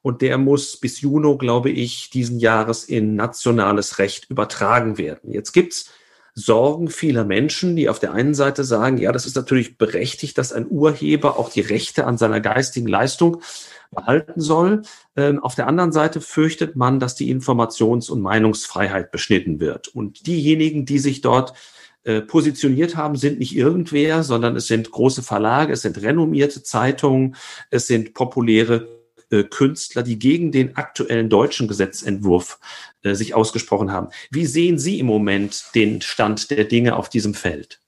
[0.02, 5.32] und der muss bis Juni, glaube ich, diesen Jahres in nationales Recht übertragen werden.
[5.32, 5.91] Jetzt gibt's
[6.34, 10.54] Sorgen vieler Menschen, die auf der einen Seite sagen, ja, das ist natürlich berechtigt, dass
[10.54, 13.41] ein Urheber auch die Rechte an seiner geistigen Leistung
[13.91, 14.84] behalten soll.
[15.15, 19.89] Ähm, auf der anderen Seite fürchtet man, dass die Informations- und Meinungsfreiheit beschnitten wird.
[19.89, 21.54] Und diejenigen, die sich dort
[22.04, 27.36] äh, positioniert haben, sind nicht irgendwer, sondern es sind große Verlage, es sind renommierte Zeitungen,
[27.70, 29.01] es sind populäre
[29.32, 32.60] äh, Künstler, die gegen den aktuellen deutschen Gesetzentwurf
[33.04, 34.10] äh, sich ausgesprochen haben.
[34.30, 37.80] Wie sehen Sie im Moment den Stand der Dinge auf diesem Feld?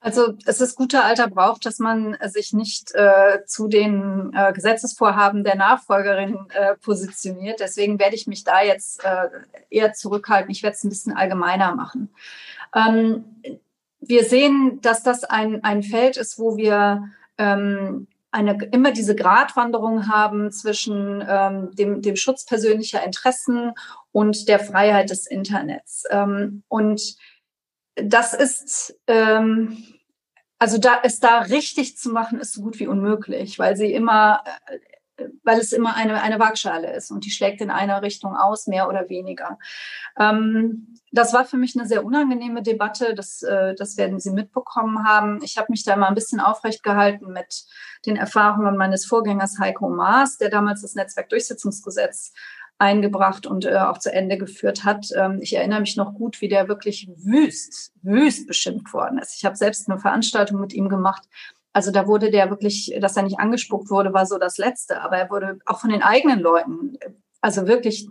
[0.00, 5.42] Also es ist guter alter Brauch, dass man sich nicht äh, zu den äh, Gesetzesvorhaben
[5.42, 7.58] der Nachfolgerin äh, positioniert.
[7.58, 9.28] Deswegen werde ich mich da jetzt äh,
[9.70, 10.52] eher zurückhalten.
[10.52, 12.10] Ich werde es ein bisschen allgemeiner machen.
[12.74, 13.24] Ähm,
[14.00, 20.08] wir sehen, dass das ein, ein Feld ist, wo wir ähm, eine, immer diese Gratwanderung
[20.08, 23.72] haben zwischen ähm, dem, dem Schutz persönlicher Interessen
[24.12, 26.04] und der Freiheit des Internets.
[26.10, 27.16] Ähm, und
[27.94, 29.84] das ist, ähm,
[30.58, 34.44] also da es da richtig zu machen, ist so gut wie unmöglich, weil sie immer,
[35.44, 38.88] weil es immer eine, eine Waagschale ist und die schlägt in einer Richtung aus, mehr
[38.88, 39.58] oder weniger.
[40.18, 45.06] Ähm, das war für mich eine sehr unangenehme Debatte, das, äh, das werden Sie mitbekommen
[45.06, 45.40] haben.
[45.42, 47.64] Ich habe mich da mal ein bisschen aufrecht gehalten mit
[48.06, 52.32] den Erfahrungen meines Vorgängers Heiko Maas, der damals das Netzwerkdurchsetzungsgesetz
[52.78, 55.08] eingebracht und äh, auch zu Ende geführt hat.
[55.16, 59.36] Ähm, ich erinnere mich noch gut, wie der wirklich wüst, wüst beschimpft worden ist.
[59.36, 61.22] Ich habe selbst eine Veranstaltung mit ihm gemacht.
[61.78, 65.00] Also da wurde der wirklich, dass er nicht angespuckt wurde, war so das Letzte.
[65.00, 66.98] Aber er wurde auch von den eigenen Leuten,
[67.40, 68.08] also wirklich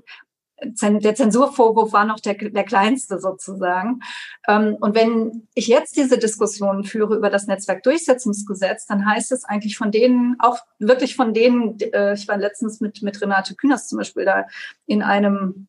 [0.63, 3.99] der Zensurvorwurf war noch der, der kleinste sozusagen.
[4.47, 9.77] Ähm, und wenn ich jetzt diese Diskussion führe über das Netzwerkdurchsetzungsgesetz, dann heißt es eigentlich
[9.77, 13.97] von denen, auch wirklich von denen, äh, ich war letztens mit, mit Renate Künast zum
[13.97, 14.45] Beispiel da
[14.85, 15.67] in einem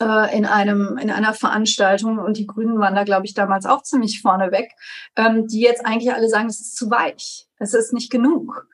[0.00, 3.82] äh, in einem in einer Veranstaltung und die Grünen waren da glaube ich damals auch
[3.82, 4.70] ziemlich vorneweg,
[5.16, 8.66] ähm, die jetzt eigentlich alle sagen, es ist zu weich, es ist nicht genug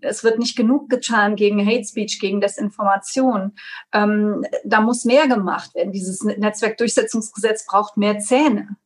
[0.00, 3.52] es wird nicht genug getan gegen Hate Speech, gegen Desinformation.
[3.92, 5.92] Ähm, da muss mehr gemacht werden.
[5.92, 8.76] Dieses Netzwerkdurchsetzungsgesetz braucht mehr Zähne.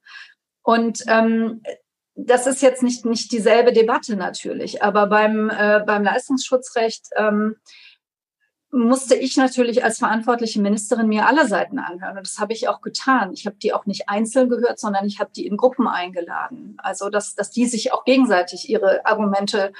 [0.62, 1.62] Und ähm,
[2.16, 7.56] das ist jetzt nicht, nicht dieselbe Debatte natürlich, aber beim, äh, beim Leistungsschutzrecht ähm,
[8.76, 12.18] musste ich natürlich als verantwortliche Ministerin mir alle Seiten anhören.
[12.18, 13.32] Und das habe ich auch getan.
[13.32, 16.76] Ich habe die auch nicht einzeln gehört, sondern ich habe die in Gruppen eingeladen.
[16.78, 19.72] Also, dass, dass die sich auch gegenseitig ihre Argumente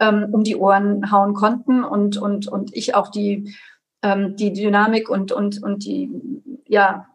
[0.00, 3.54] ähm, um die Ohren hauen konnten und, und, und ich auch die,
[4.02, 6.10] ähm, die Dynamik und, und, und die,
[6.66, 7.06] ja,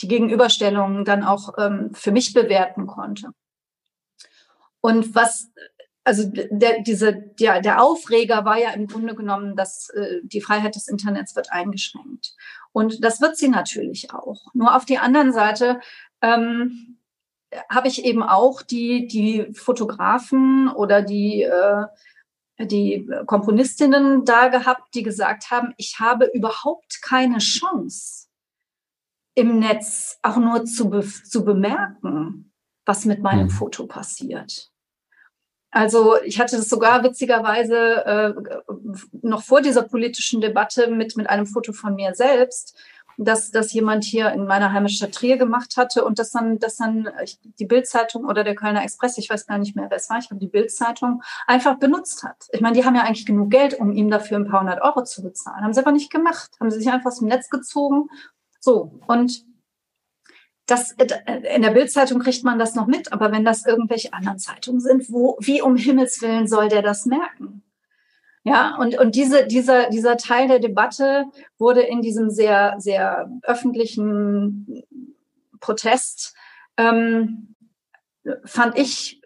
[0.00, 3.30] die Gegenüberstellungen dann auch ähm, für mich bewerten konnte.
[4.80, 5.50] Und was,
[6.08, 10.74] also der, diese, der, der Aufreger war ja im Grunde genommen, dass äh, die Freiheit
[10.74, 12.34] des Internets wird eingeschränkt.
[12.72, 14.46] Und das wird sie natürlich auch.
[14.54, 15.80] Nur auf die anderen Seite
[16.22, 16.98] ähm,
[17.68, 21.84] habe ich eben auch die, die Fotografen oder die, äh,
[22.58, 28.28] die Komponistinnen da gehabt, die gesagt haben, ich habe überhaupt keine Chance
[29.34, 32.50] im Netz auch nur zu, be zu bemerken,
[32.86, 33.50] was mit meinem mhm.
[33.50, 34.72] Foto passiert.
[35.70, 38.34] Also ich hatte das sogar witzigerweise äh,
[39.22, 42.74] noch vor dieser politischen Debatte mit, mit einem Foto von mir selbst,
[43.18, 47.10] dass das jemand hier in meiner Heimatstadt Trier gemacht hatte und dass dann, dass dann
[47.58, 50.28] die Bildzeitung oder der Kölner Express, ich weiß gar nicht mehr, wer es war, ich
[50.28, 52.46] glaube die Bildzeitung einfach benutzt hat.
[52.52, 55.02] Ich meine, die haben ja eigentlich genug Geld, um ihm dafür ein paar hundert Euro
[55.02, 55.64] zu bezahlen.
[55.64, 58.08] Haben sie aber nicht gemacht, haben sie sich einfach aus dem Netz gezogen.
[58.60, 59.44] So und
[60.68, 64.80] das, in der Bildzeitung kriegt man das noch mit, aber wenn das irgendwelche anderen Zeitungen
[64.80, 67.62] sind, wo, wie um Himmels Willen soll der das merken?
[68.44, 71.24] Ja, und, und diese, dieser, dieser Teil der Debatte
[71.58, 74.84] wurde in diesem sehr, sehr öffentlichen
[75.58, 76.34] Protest,
[76.76, 77.54] ähm,
[78.44, 79.20] fand ich,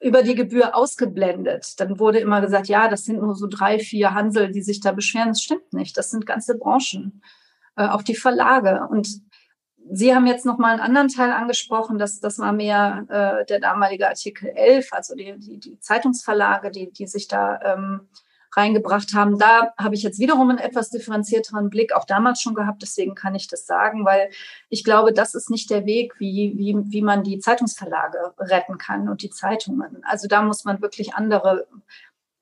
[0.00, 1.78] über die Gebühr ausgeblendet.
[1.80, 4.92] Dann wurde immer gesagt, ja, das sind nur so drei, vier Hansel, die sich da
[4.92, 5.28] beschweren.
[5.28, 5.96] Das stimmt nicht.
[5.96, 7.20] Das sind ganze Branchen,
[7.76, 8.86] äh, auch die Verlage.
[8.88, 9.08] Und
[9.90, 13.60] Sie haben jetzt noch mal einen anderen Teil angesprochen, dass das war mehr äh, der
[13.60, 18.08] damalige Artikel 11, also die, die, die Zeitungsverlage, die, die sich da ähm,
[18.54, 19.38] reingebracht haben.
[19.38, 23.34] Da habe ich jetzt wiederum einen etwas differenzierteren Blick, auch damals schon gehabt, deswegen kann
[23.34, 24.30] ich das sagen, weil
[24.68, 29.08] ich glaube, das ist nicht der Weg, wie, wie, wie man die Zeitungsverlage retten kann
[29.08, 30.02] und die Zeitungen.
[30.04, 31.66] Also da muss man wirklich andere,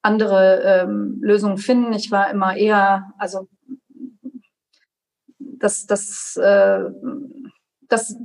[0.02, 1.92] andere ähm, Lösungen finden.
[1.92, 3.48] Ich war immer eher, also
[5.38, 6.84] das, das, äh,
[7.88, 8.16] das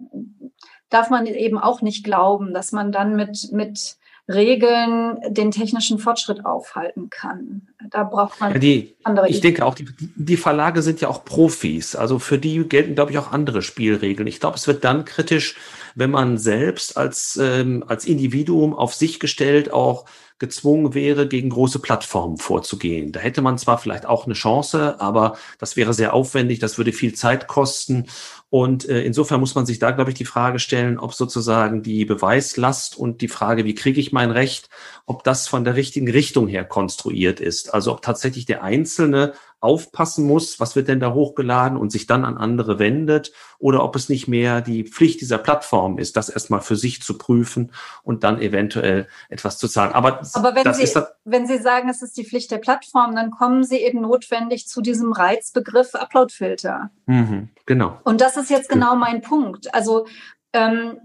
[0.89, 3.97] darf man eben auch nicht glauben, dass man dann mit, mit
[4.28, 7.67] Regeln den technischen Fortschritt aufhalten kann.
[7.89, 9.30] Da braucht man ja, die, andere.
[9.30, 11.95] Ich denke auch, die, die Verlage sind ja auch Profis.
[11.95, 14.28] Also für die gelten, glaube ich, auch andere Spielregeln.
[14.28, 15.56] Ich glaube, es wird dann kritisch,
[15.95, 20.06] wenn man selbst als, ähm, als Individuum auf sich gestellt auch
[20.41, 23.13] gezwungen wäre, gegen große Plattformen vorzugehen.
[23.13, 26.91] Da hätte man zwar vielleicht auch eine Chance, aber das wäre sehr aufwendig, das würde
[26.91, 28.08] viel Zeit kosten.
[28.49, 32.04] Und äh, insofern muss man sich da, glaube ich, die Frage stellen, ob sozusagen die
[32.04, 34.69] Beweislast und die Frage, wie kriege ich mein Recht,
[35.06, 37.73] ob das von der richtigen Richtung her konstruiert ist.
[37.73, 42.26] Also ob tatsächlich der Einzelne aufpassen muss, was wird denn da hochgeladen und sich dann
[42.26, 46.62] an andere wendet oder ob es nicht mehr die Pflicht dieser Plattform ist, das erstmal
[46.62, 47.71] für sich zu prüfen
[48.04, 49.93] und dann eventuell etwas zu zahlen.
[49.93, 53.63] Aber, Aber wenn, Sie, wenn Sie sagen, es ist die Pflicht der Plattform, dann kommen
[53.63, 56.89] Sie eben notwendig zu diesem Reizbegriff Uploadfilter.
[57.06, 58.00] Mhm, genau.
[58.04, 59.74] Und das ist jetzt genau mein Punkt.
[59.76, 60.08] Also
[60.54, 60.97] ähm,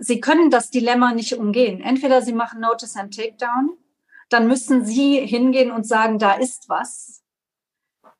[0.00, 1.80] Sie können das Dilemma nicht umgehen.
[1.80, 3.78] Entweder Sie machen Notice and Takedown
[4.28, 7.24] dann müssen Sie hingehen und sagen, da ist was.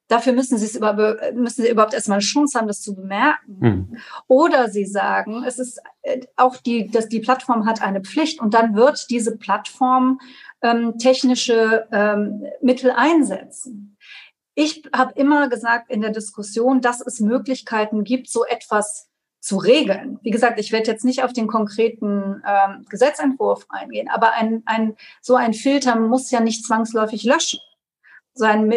[0.09, 0.93] Dafür müssen sie es über,
[1.33, 3.57] müssen sie überhaupt erstmal eine Chance haben, das zu bemerken.
[3.59, 3.97] Mhm.
[4.29, 8.53] Oder sie sagen, es ist äh, auch die, dass die Plattform hat eine Pflicht und
[8.53, 10.21] dann wird diese Plattform
[10.61, 13.97] ähm, technische ähm, Mittel einsetzen.
[14.55, 19.09] Ich habe immer gesagt in der Diskussion, dass es Möglichkeiten gibt, so etwas
[19.45, 20.19] zu regeln.
[20.23, 24.97] Wie gesagt, ich werde jetzt nicht auf den konkreten ähm, Gesetzentwurf eingehen, aber ein, ein,
[25.21, 27.61] so ein Filter muss ja nicht zwangsläufig löschen.
[28.33, 28.73] So ein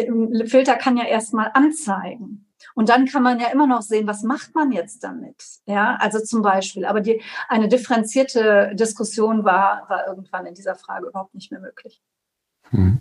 [0.46, 2.44] Filter kann ja erstmal anzeigen.
[2.74, 5.42] Und dann kann man ja immer noch sehen, was macht man jetzt damit?
[5.64, 6.84] Ja, also zum Beispiel.
[6.84, 12.02] Aber die, eine differenzierte Diskussion war, war irgendwann in dieser Frage überhaupt nicht mehr möglich.
[12.70, 13.00] Hm.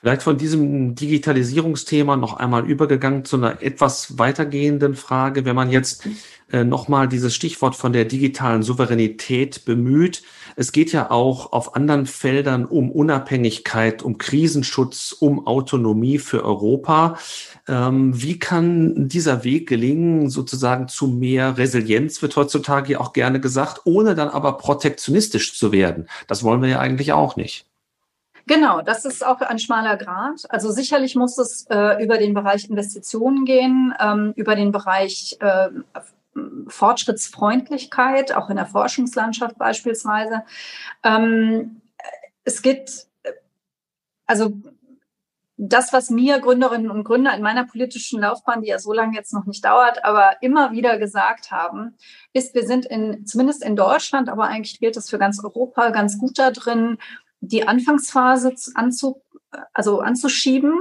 [0.00, 5.44] Vielleicht von diesem Digitalisierungsthema noch einmal übergegangen zu einer etwas weitergehenden Frage.
[5.44, 6.06] Wenn man jetzt
[6.52, 10.22] äh, nochmal dieses Stichwort von der digitalen Souveränität bemüht.
[10.54, 17.18] Es geht ja auch auf anderen Feldern um Unabhängigkeit, um Krisenschutz, um Autonomie für Europa.
[17.66, 23.80] Ähm, wie kann dieser Weg gelingen, sozusagen zu mehr Resilienz, wird heutzutage auch gerne gesagt,
[23.84, 26.06] ohne dann aber protektionistisch zu werden?
[26.28, 27.66] Das wollen wir ja eigentlich auch nicht.
[28.48, 30.44] Genau, das ist auch ein schmaler Grad.
[30.50, 35.68] Also sicherlich muss es äh, über den Bereich Investitionen gehen, ähm, über den Bereich äh,
[36.68, 40.44] Fortschrittsfreundlichkeit, auch in der Forschungslandschaft beispielsweise.
[41.02, 41.80] Ähm,
[42.44, 43.06] es geht,
[44.26, 44.52] also
[45.56, 49.32] das, was mir Gründerinnen und Gründer in meiner politischen Laufbahn, die ja so lange jetzt
[49.32, 51.96] noch nicht dauert, aber immer wieder gesagt haben,
[52.32, 56.18] ist, wir sind in, zumindest in Deutschland, aber eigentlich gilt das für ganz Europa, ganz
[56.18, 56.98] gut da drin,
[57.46, 59.22] die Anfangsphase anzu,
[59.72, 60.74] also anzuschieben.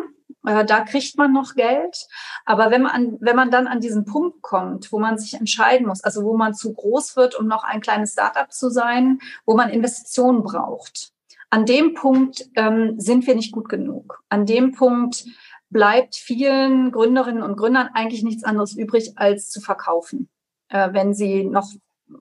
[0.46, 2.08] Äh, da kriegt man noch Geld.
[2.46, 6.04] Aber wenn man, wenn man dann an diesen Punkt kommt, wo man sich entscheiden muss,
[6.04, 9.70] also wo man zu groß wird, um noch ein kleines Startup zu sein, wo man
[9.70, 11.12] Investitionen braucht,
[11.50, 14.22] an dem Punkt ähm, sind wir nicht gut genug.
[14.30, 15.26] An dem Punkt
[15.70, 20.30] bleibt vielen Gründerinnen und Gründern eigentlich nichts anderes übrig, als zu verkaufen,
[20.70, 21.72] äh, wenn sie noch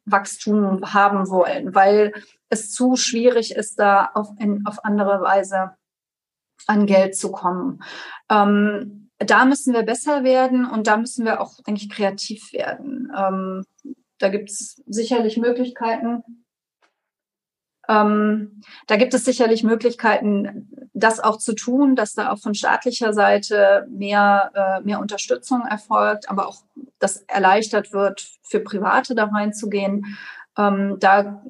[0.05, 2.13] Wachstum haben wollen, weil
[2.49, 5.73] es zu schwierig ist, da auf, in, auf andere Weise
[6.67, 7.83] an Geld zu kommen.
[8.31, 13.13] Ähm, da müssen wir besser werden und da müssen wir auch, denke ich, kreativ werden.
[13.17, 13.65] Ähm,
[14.19, 16.44] da gibt es sicherlich Möglichkeiten.
[17.89, 23.13] Ähm, da gibt es sicherlich Möglichkeiten, das auch zu tun, dass da auch von staatlicher
[23.13, 26.63] Seite mehr, äh, mehr Unterstützung erfolgt, aber auch
[26.99, 30.17] das erleichtert wird, für Private da reinzugehen.
[30.57, 31.43] Ähm, da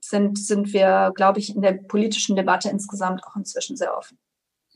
[0.00, 4.18] sind, sind wir, glaube ich, in der politischen Debatte insgesamt auch inzwischen sehr offen.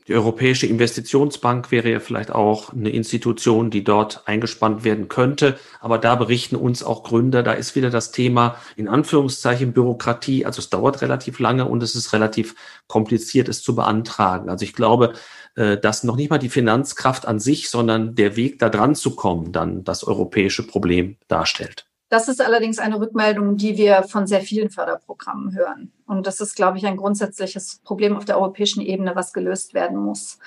[0.08, 5.58] Die Europäische Investitionsbank wäre ja vielleicht auch eine Institution, die dort eingespannt werden könnte.
[5.80, 10.46] Aber da berichten uns auch Gründer, da ist wieder das Thema in Anführungszeichen Bürokratie.
[10.46, 12.54] Also es dauert relativ lange und es ist relativ
[12.86, 14.48] kompliziert, es zu beantragen.
[14.48, 15.14] Also ich glaube,
[15.56, 19.16] äh, dass noch nicht mal die Finanzkraft an sich, sondern der Weg da dran zu
[19.16, 21.86] kommen, dann das europäische Problem darstellt.
[22.08, 25.92] Das ist allerdings eine Rückmeldung, die wir von sehr vielen Förderprogrammen hören.
[26.06, 29.98] Und das ist, glaube ich, ein grundsätzliches Problem auf der europäischen Ebene, was gelöst werden
[29.98, 30.38] muss.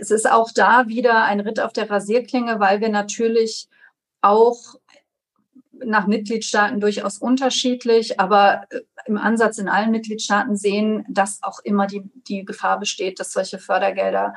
[0.00, 3.68] Es ist auch da wieder ein Ritt auf der Rasierklinge, weil wir natürlich
[4.20, 4.76] auch
[5.84, 11.86] nach Mitgliedstaaten durchaus unterschiedlich, aber äh, im Ansatz in allen Mitgliedstaaten sehen, dass auch immer
[11.86, 14.34] die, die Gefahr besteht, dass solche Fördergelder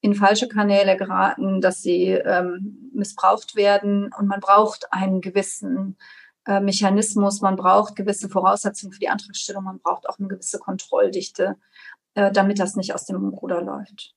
[0.00, 4.12] in falsche Kanäle geraten, dass sie ähm, missbraucht werden.
[4.16, 5.96] Und man braucht einen gewissen
[6.46, 11.56] äh, Mechanismus, man braucht gewisse Voraussetzungen für die Antragstellung, man braucht auch eine gewisse Kontrolldichte,
[12.14, 14.14] äh, damit das nicht aus dem Ruder läuft.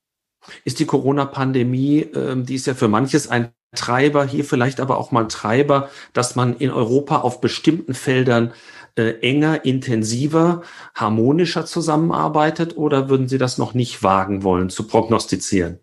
[0.64, 5.12] Ist die Corona-Pandemie, äh, die ist ja für manches ein Treiber, hier vielleicht aber auch
[5.12, 8.54] mal Treiber, dass man in Europa auf bestimmten Feldern
[8.96, 10.64] äh, enger, intensiver,
[10.96, 15.80] harmonischer zusammenarbeitet oder würden Sie das noch nicht wagen wollen zu prognostizieren?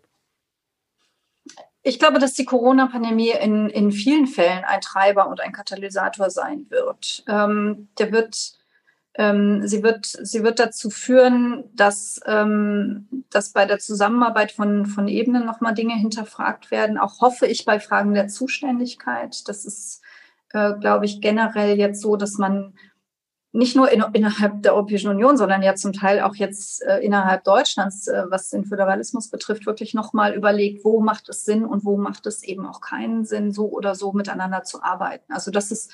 [1.81, 6.65] Ich glaube, dass die Corona-Pandemie in, in vielen Fällen ein Treiber und ein Katalysator sein
[6.69, 7.23] wird.
[7.27, 8.59] Ähm, der wird
[9.19, 15.09] ähm, sie, wird, sie wird dazu führen, dass, ähm, dass bei der Zusammenarbeit von, von
[15.09, 16.97] Ebenen nochmal Dinge hinterfragt werden.
[16.97, 19.47] Auch hoffe ich bei Fragen der Zuständigkeit.
[19.49, 20.01] Das ist,
[20.53, 22.75] äh, glaube ich, generell jetzt so, dass man
[23.51, 27.43] nicht nur in, innerhalb der Europäischen Union, sondern ja zum Teil auch jetzt äh, innerhalb
[27.43, 31.97] Deutschlands, äh, was den Föderalismus betrifft, wirklich nochmal überlegt, wo macht es Sinn und wo
[31.97, 35.33] macht es eben auch keinen Sinn, so oder so miteinander zu arbeiten.
[35.33, 35.91] Also das ist,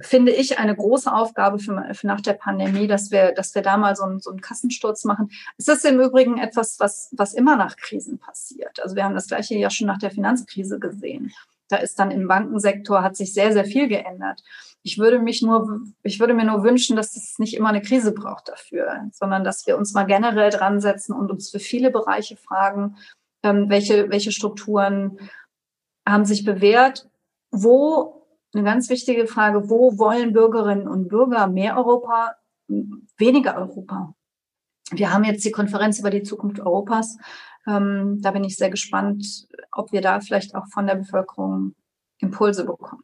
[0.00, 3.76] finde ich, eine große Aufgabe für, für nach der Pandemie, dass wir, dass wir da
[3.76, 5.30] mal so einen, so einen Kassensturz machen.
[5.58, 8.80] Es ist im Übrigen etwas, was, was immer nach Krisen passiert.
[8.82, 11.30] Also wir haben das Gleiche ja schon nach der Finanzkrise gesehen.
[11.68, 14.42] Da ist dann im Bankensektor hat sich sehr, sehr viel geändert.
[14.82, 18.12] Ich würde mich nur, ich würde mir nur wünschen, dass es nicht immer eine Krise
[18.12, 22.36] braucht dafür, sondern dass wir uns mal generell dran setzen und uns für viele Bereiche
[22.36, 22.96] fragen,
[23.42, 25.18] ähm, welche, welche Strukturen
[26.06, 27.10] haben sich bewährt,
[27.50, 32.36] wo, eine ganz wichtige Frage, wo wollen Bürgerinnen und Bürger mehr Europa,
[32.68, 34.14] weniger Europa?
[34.90, 37.16] Wir haben jetzt die Konferenz über die Zukunft Europas.
[37.66, 41.74] Ähm, da bin ich sehr gespannt, ob wir da vielleicht auch von der Bevölkerung
[42.18, 43.02] Impulse bekommen.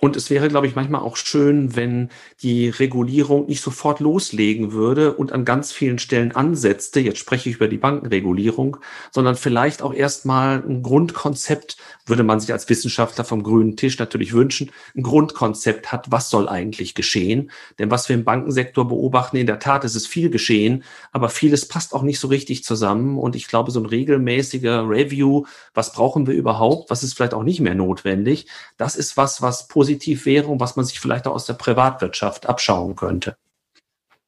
[0.00, 2.10] Und es wäre, glaube ich, manchmal auch schön, wenn
[2.42, 7.00] die Regulierung nicht sofort loslegen würde und an ganz vielen Stellen ansetzte.
[7.00, 8.76] Jetzt spreche ich über die Bankenregulierung,
[9.10, 11.76] sondern vielleicht auch erstmal ein Grundkonzept,
[12.06, 16.48] würde man sich als Wissenschaftler vom grünen Tisch natürlich wünschen, ein Grundkonzept hat, was soll
[16.48, 17.50] eigentlich geschehen.
[17.78, 21.66] Denn was wir im Bankensektor beobachten, in der Tat ist es viel geschehen, aber vieles
[21.66, 23.18] passt auch nicht so richtig zusammen.
[23.18, 27.44] Und ich glaube, so ein regelmäßiger Review, was brauchen wir überhaupt, was ist vielleicht auch
[27.44, 31.26] nicht mehr notwendig, das ist was, was positiv positiv wäre und was man sich vielleicht
[31.26, 33.36] auch aus der Privatwirtschaft abschauen könnte?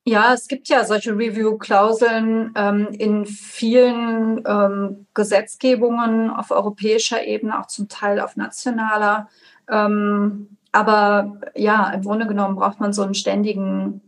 [0.05, 7.67] Ja, es gibt ja solche Review-Klauseln ähm, in vielen ähm, Gesetzgebungen auf europäischer Ebene, auch
[7.67, 9.29] zum Teil auf nationaler.
[9.69, 14.03] Ähm, aber ja, im Grunde genommen braucht man so einen ständigen,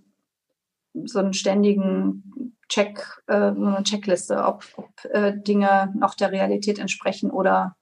[1.04, 7.30] so einen ständigen Check, äh, eine Checkliste, ob, ob äh, Dinge noch der Realität entsprechen
[7.30, 7.74] oder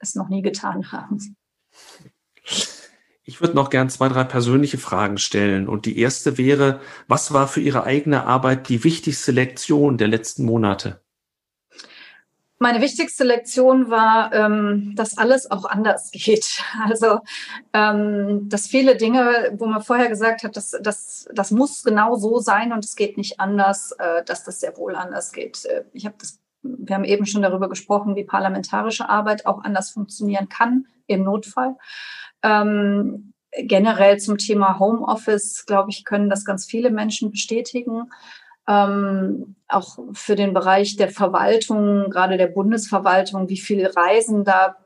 [0.00, 1.36] es noch nie getan haben.
[3.26, 5.66] Ich würde noch gern zwei, drei persönliche Fragen stellen.
[5.66, 10.44] Und die erste wäre, was war für Ihre eigene Arbeit die wichtigste Lektion der letzten
[10.44, 11.00] Monate?
[12.58, 16.62] Meine wichtigste Lektion war, ähm, dass alles auch anders geht.
[16.86, 17.20] Also,
[17.72, 22.38] ähm, dass viele Dinge, wo man vorher gesagt hat, dass, dass, das muss genau so
[22.38, 25.64] sein und es geht nicht anders, äh, dass das sehr wohl anders geht.
[25.64, 29.90] Äh, ich habe das, wir haben eben schon darüber gesprochen, wie parlamentarische Arbeit auch anders
[29.90, 31.76] funktionieren kann im Notfall.
[32.44, 38.10] Ähm, generell zum Thema Homeoffice, glaube ich, können das ganz viele Menschen bestätigen.
[38.68, 44.76] Ähm, auch für den Bereich der Verwaltung, gerade der Bundesverwaltung, wie viele Reisen da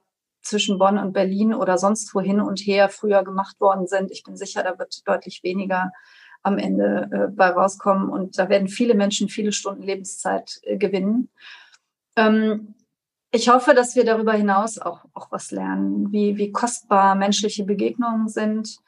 [0.42, 4.10] zwischen Bonn und Berlin oder sonst wo hin und her früher gemacht worden sind.
[4.10, 5.92] Ich bin sicher, da wird deutlich weniger
[6.42, 11.30] am Ende äh, bei rauskommen und da werden viele Menschen viele Stunden Lebenszeit äh, gewinnen.
[12.16, 12.74] Ähm,
[13.30, 18.28] ich hoffe, dass wir darüber hinaus auch, auch was lernen, wie, wie kostbar menschliche Begegnungen
[18.28, 18.78] sind,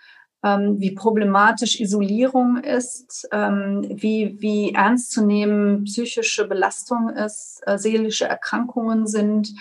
[0.42, 7.76] ähm, wie problematisch Isolierung ist, ähm, wie, wie ernst zu nehmen psychische Belastung ist, äh,
[7.76, 9.52] seelische Erkrankungen sind,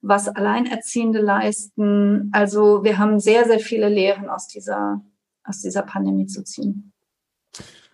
[0.00, 2.30] was Alleinerziehende leisten.
[2.32, 5.02] Also wir haben sehr, sehr viele Lehren aus dieser,
[5.42, 6.92] aus dieser Pandemie zu ziehen.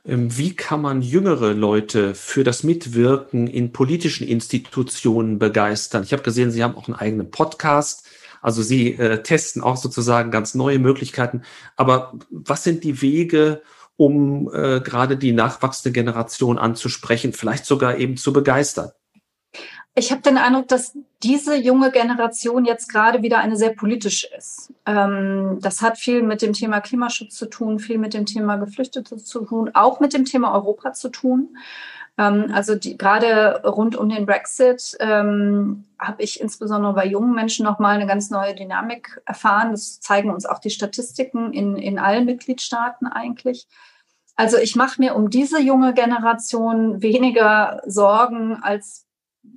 [0.07, 6.03] Ähm, wie kann man jüngere Leute für das Mitwirken in politischen Institutionen begeistern?
[6.03, 8.07] Ich habe gesehen, Sie haben auch einen eigenen Podcast.
[8.43, 11.43] Also Sie äh, testen auch sozusagen ganz neue Möglichkeiten.
[11.77, 13.63] Aber was sind die Wege,
[13.97, 18.91] um äh, gerade die nachwachsende Generation anzusprechen, vielleicht sogar eben zu begeistern?
[19.97, 24.73] Ich habe den Eindruck, dass diese junge Generation jetzt gerade wieder eine sehr politische ist.
[24.87, 29.17] Ähm, das hat viel mit dem Thema Klimaschutz zu tun, viel mit dem Thema Geflüchtete
[29.19, 31.57] zu tun, auch mit dem Thema Europa zu tun.
[32.19, 37.65] Ähm, also die, gerade rund um den Brexit ähm, habe ich insbesondere bei jungen Menschen
[37.65, 39.71] nochmal eine ganz neue Dynamik erfahren.
[39.71, 43.69] Das zeigen uns auch die Statistiken in, in allen Mitgliedstaaten eigentlich.
[44.35, 49.05] Also ich mache mir um diese junge Generation weniger Sorgen als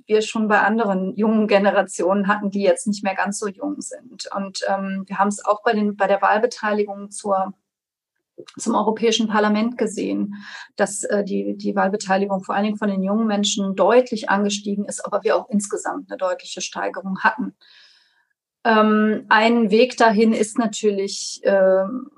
[0.08, 4.28] wir schon bei anderen jungen Generationen hatten, die jetzt nicht mehr ganz so jung sind.
[4.34, 7.52] Und ähm, wir haben es auch bei, den, bei der Wahlbeteiligung zur,
[8.56, 10.34] zum Europäischen Parlament gesehen,
[10.76, 15.04] dass äh, die, die Wahlbeteiligung vor allen Dingen von den jungen Menschen deutlich angestiegen ist,
[15.04, 17.54] aber wir auch insgesamt eine deutliche Steigerung hatten.
[18.64, 22.10] Ähm, ein Weg dahin ist natürlich, ähm,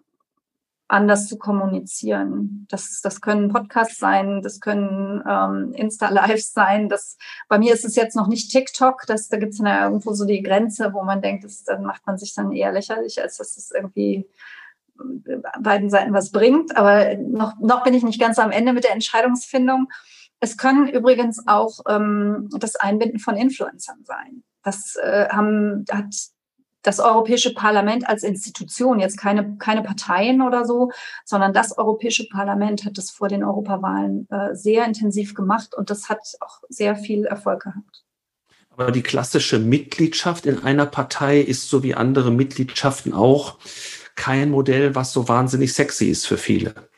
[0.90, 2.66] anders zu kommunizieren.
[2.68, 6.88] Das, das können Podcasts sein, das können ähm, Insta-Lives sein.
[6.88, 7.16] Das,
[7.48, 10.24] bei mir ist es jetzt noch nicht TikTok, das, da gibt es ja irgendwo so
[10.24, 13.56] die Grenze, wo man denkt, das, dann macht man sich dann eher lächerlich, als dass
[13.56, 14.28] es irgendwie
[14.98, 16.76] äh, beiden Seiten was bringt.
[16.76, 19.88] Aber noch, noch bin ich nicht ganz am Ende mit der Entscheidungsfindung.
[20.40, 24.42] Es können übrigens auch ähm, das Einbinden von Influencern sein.
[24.62, 26.14] Das äh, haben, hat
[26.82, 30.90] das Europäische Parlament als Institution, jetzt keine, keine Parteien oder so,
[31.24, 36.08] sondern das Europäische Parlament hat das vor den Europawahlen äh, sehr intensiv gemacht und das
[36.08, 38.04] hat auch sehr viel Erfolg gehabt.
[38.70, 43.58] Aber die klassische Mitgliedschaft in einer Partei ist so wie andere Mitgliedschaften auch
[44.14, 46.89] kein Modell, was so wahnsinnig sexy ist für viele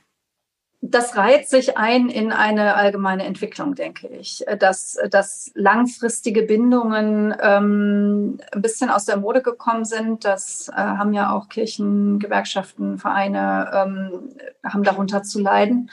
[0.85, 8.41] das reiht sich ein in eine allgemeine Entwicklung, denke ich, dass, dass langfristige Bindungen ähm,
[8.51, 10.25] ein bisschen aus der Mode gekommen sind.
[10.25, 15.89] Das äh, haben ja auch Kirchen, Gewerkschaften, Vereine, ähm, haben darunter zu leiden.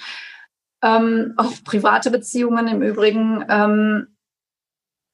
[0.81, 3.45] Ähm, auch private Beziehungen im Übrigen.
[3.47, 4.07] Ähm,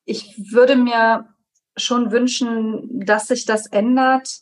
[0.05, 1.27] ich würde mir
[1.75, 4.39] schon wünschen, dass sich das ändert.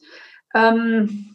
[0.53, 1.32] Ähm,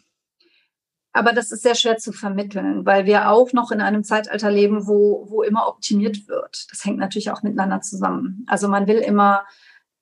[1.11, 4.87] aber das ist sehr schwer zu vermitteln, weil wir auch noch in einem Zeitalter leben,
[4.87, 6.67] wo, wo immer optimiert wird.
[6.69, 8.45] Das hängt natürlich auch miteinander zusammen.
[8.47, 9.45] Also man will immer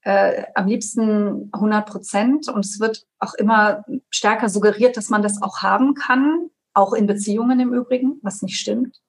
[0.02, 5.42] äh, am liebsten 100 Prozent und es wird auch immer stärker suggeriert, dass man das
[5.42, 9.02] auch haben kann, auch in Beziehungen im Übrigen, was nicht stimmt.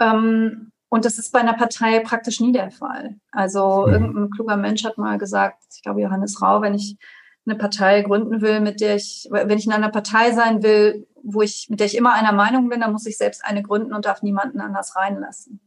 [0.00, 3.16] Ähm, und das ist bei einer Partei praktisch nie der Fall.
[3.30, 3.92] Also mhm.
[3.92, 6.96] irgendein kluger Mensch hat mal gesagt, ich glaube Johannes Rau, wenn ich
[7.46, 11.42] eine Partei gründen will, mit der ich, wenn ich in einer Partei sein will, wo
[11.42, 14.04] ich, mit der ich immer einer Meinung bin, dann muss ich selbst eine gründen und
[14.04, 15.60] darf niemanden anders reinlassen.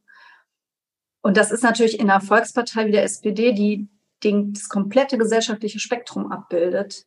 [1.22, 3.89] Und das ist natürlich in einer Volkspartei wie der SPD, die
[4.22, 7.05] das komplette gesellschaftliche Spektrum abbildet,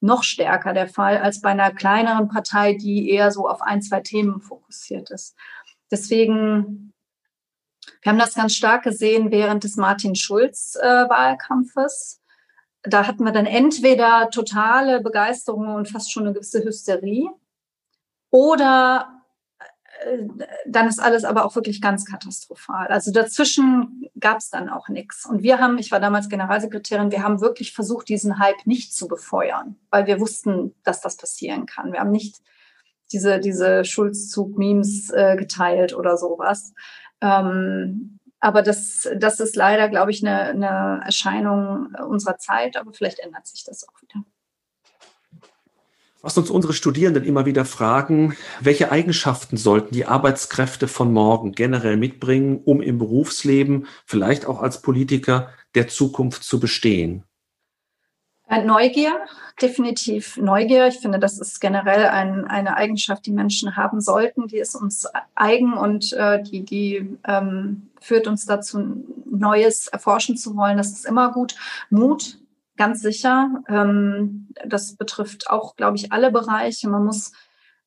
[0.00, 4.00] noch stärker der Fall als bei einer kleineren Partei, die eher so auf ein, zwei
[4.00, 5.34] Themen fokussiert ist.
[5.90, 6.92] Deswegen,
[8.02, 12.20] wir haben das ganz stark gesehen während des Martin Schulz-Wahlkampfes.
[12.84, 17.28] Äh, da hatten wir dann entweder totale Begeisterung und fast schon eine gewisse Hysterie
[18.30, 19.22] oder
[20.04, 20.18] äh,
[20.66, 22.88] dann ist alles aber auch wirklich ganz katastrophal.
[22.88, 25.26] Also dazwischen gab es dann auch nichts.
[25.26, 29.08] Und wir haben, ich war damals Generalsekretärin, wir haben wirklich versucht, diesen Hype nicht zu
[29.08, 31.92] befeuern, weil wir wussten, dass das passieren kann.
[31.92, 32.36] Wir haben nicht
[33.12, 36.74] diese, diese Schulzzug-Memes äh, geteilt oder sowas.
[37.20, 43.18] Ähm, aber das, das ist leider, glaube ich, eine, eine Erscheinung unserer Zeit, aber vielleicht
[43.18, 44.24] ändert sich das auch wieder.
[46.20, 51.96] Was uns unsere Studierenden immer wieder fragen, welche Eigenschaften sollten die Arbeitskräfte von morgen generell
[51.96, 57.22] mitbringen, um im Berufsleben, vielleicht auch als Politiker der Zukunft zu bestehen?
[58.48, 59.12] Äh, Neugier,
[59.62, 60.88] definitiv Neugier.
[60.88, 64.48] Ich finde, das ist generell ein, eine Eigenschaft, die Menschen haben sollten.
[64.48, 65.06] Die ist uns
[65.36, 70.78] eigen und äh, die, die ähm, führt uns dazu, Neues erforschen zu wollen.
[70.78, 71.54] Das ist immer gut.
[71.90, 72.38] Mut,
[72.78, 73.62] ganz sicher.
[73.68, 76.88] Ähm, das betrifft auch, glaube ich, alle Bereiche.
[76.88, 77.32] Man muss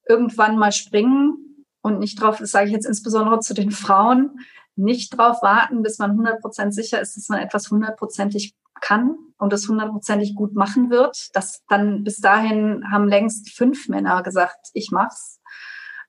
[0.08, 4.40] irgendwann mal springen und nicht drauf, das sage ich jetzt insbesondere zu den Frauen,
[4.76, 9.68] nicht drauf warten, bis man 100% sicher ist, dass man etwas hundertprozentig kann und das
[9.68, 11.30] hundertprozentig gut machen wird.
[11.34, 15.40] Das dann bis dahin haben längst fünf Männer gesagt, ich mach's.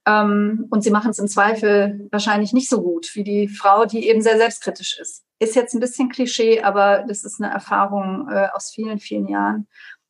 [0.07, 4.09] Ähm, und sie machen es im Zweifel wahrscheinlich nicht so gut wie die Frau, die
[4.09, 5.25] eben sehr selbstkritisch ist.
[5.43, 9.67] Ist jetzt ein bisschen Klischee, aber das ist eine Erfahrung äh, aus vielen, vielen Jahren,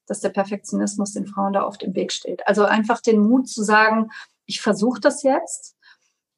[0.06, 2.46] dass der Perfektionismus den Frauen da oft im Weg steht.
[2.46, 4.10] Also einfach den Mut zu sagen,
[4.44, 5.74] ich versuche das jetzt.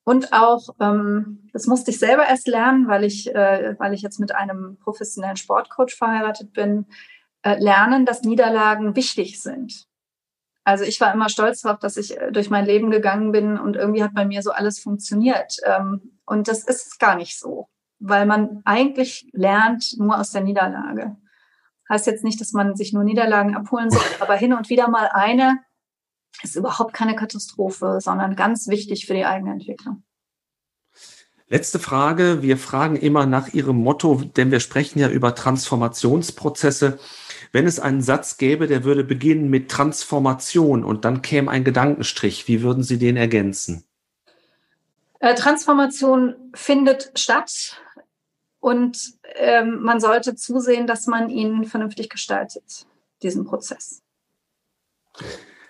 [0.05, 4.20] Und auch, ähm, das musste ich selber erst lernen, weil ich, äh, weil ich jetzt
[4.20, 6.86] mit einem professionellen Sportcoach verheiratet bin,
[7.42, 9.88] äh, lernen, dass Niederlagen wichtig sind.
[10.62, 13.74] Also ich war immer stolz darauf, dass ich äh, durch mein Leben gegangen bin und
[13.74, 15.57] irgendwie hat bei mir so alles funktioniert.
[15.64, 17.66] Ähm, und das ist gar nicht so
[17.99, 21.16] weil man eigentlich lernt nur aus der Niederlage.
[21.88, 25.09] Heißt jetzt nicht, dass man sich nur Niederlagen abholen soll, aber hin und wieder mal
[25.12, 25.61] eine
[26.42, 30.03] ist überhaupt keine Katastrophe, sondern ganz wichtig für die eigene Entwicklung.
[31.49, 32.42] Letzte Frage.
[32.42, 36.99] Wir fragen immer nach Ihrem Motto, denn wir sprechen ja über Transformationsprozesse.
[37.53, 42.49] Wenn es einen Satz gäbe, der würde beginnen mit Transformation und dann käme ein Gedankenstrich,
[42.49, 43.84] wie würden Sie den ergänzen?
[45.20, 47.80] Äh, Transformation findet statt
[48.64, 52.86] und ähm, man sollte zusehen, dass man ihn vernünftig gestaltet,
[53.22, 54.00] diesen Prozess.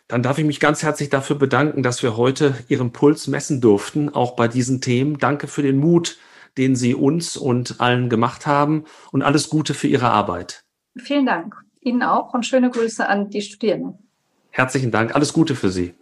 [0.07, 4.15] Dann darf ich mich ganz herzlich dafür bedanken, dass wir heute Ihren Puls messen durften,
[4.15, 5.19] auch bei diesen Themen.
[5.19, 6.19] Danke für den Mut,
[6.57, 10.63] den Sie uns und allen gemacht haben und alles Gute für Ihre Arbeit.
[10.97, 11.57] Vielen Dank.
[11.81, 13.99] Ihnen auch und schöne Grüße an die Studierenden.
[14.51, 15.17] Herzlichen Dank.
[15.17, 15.95] Alles Gute für Sie.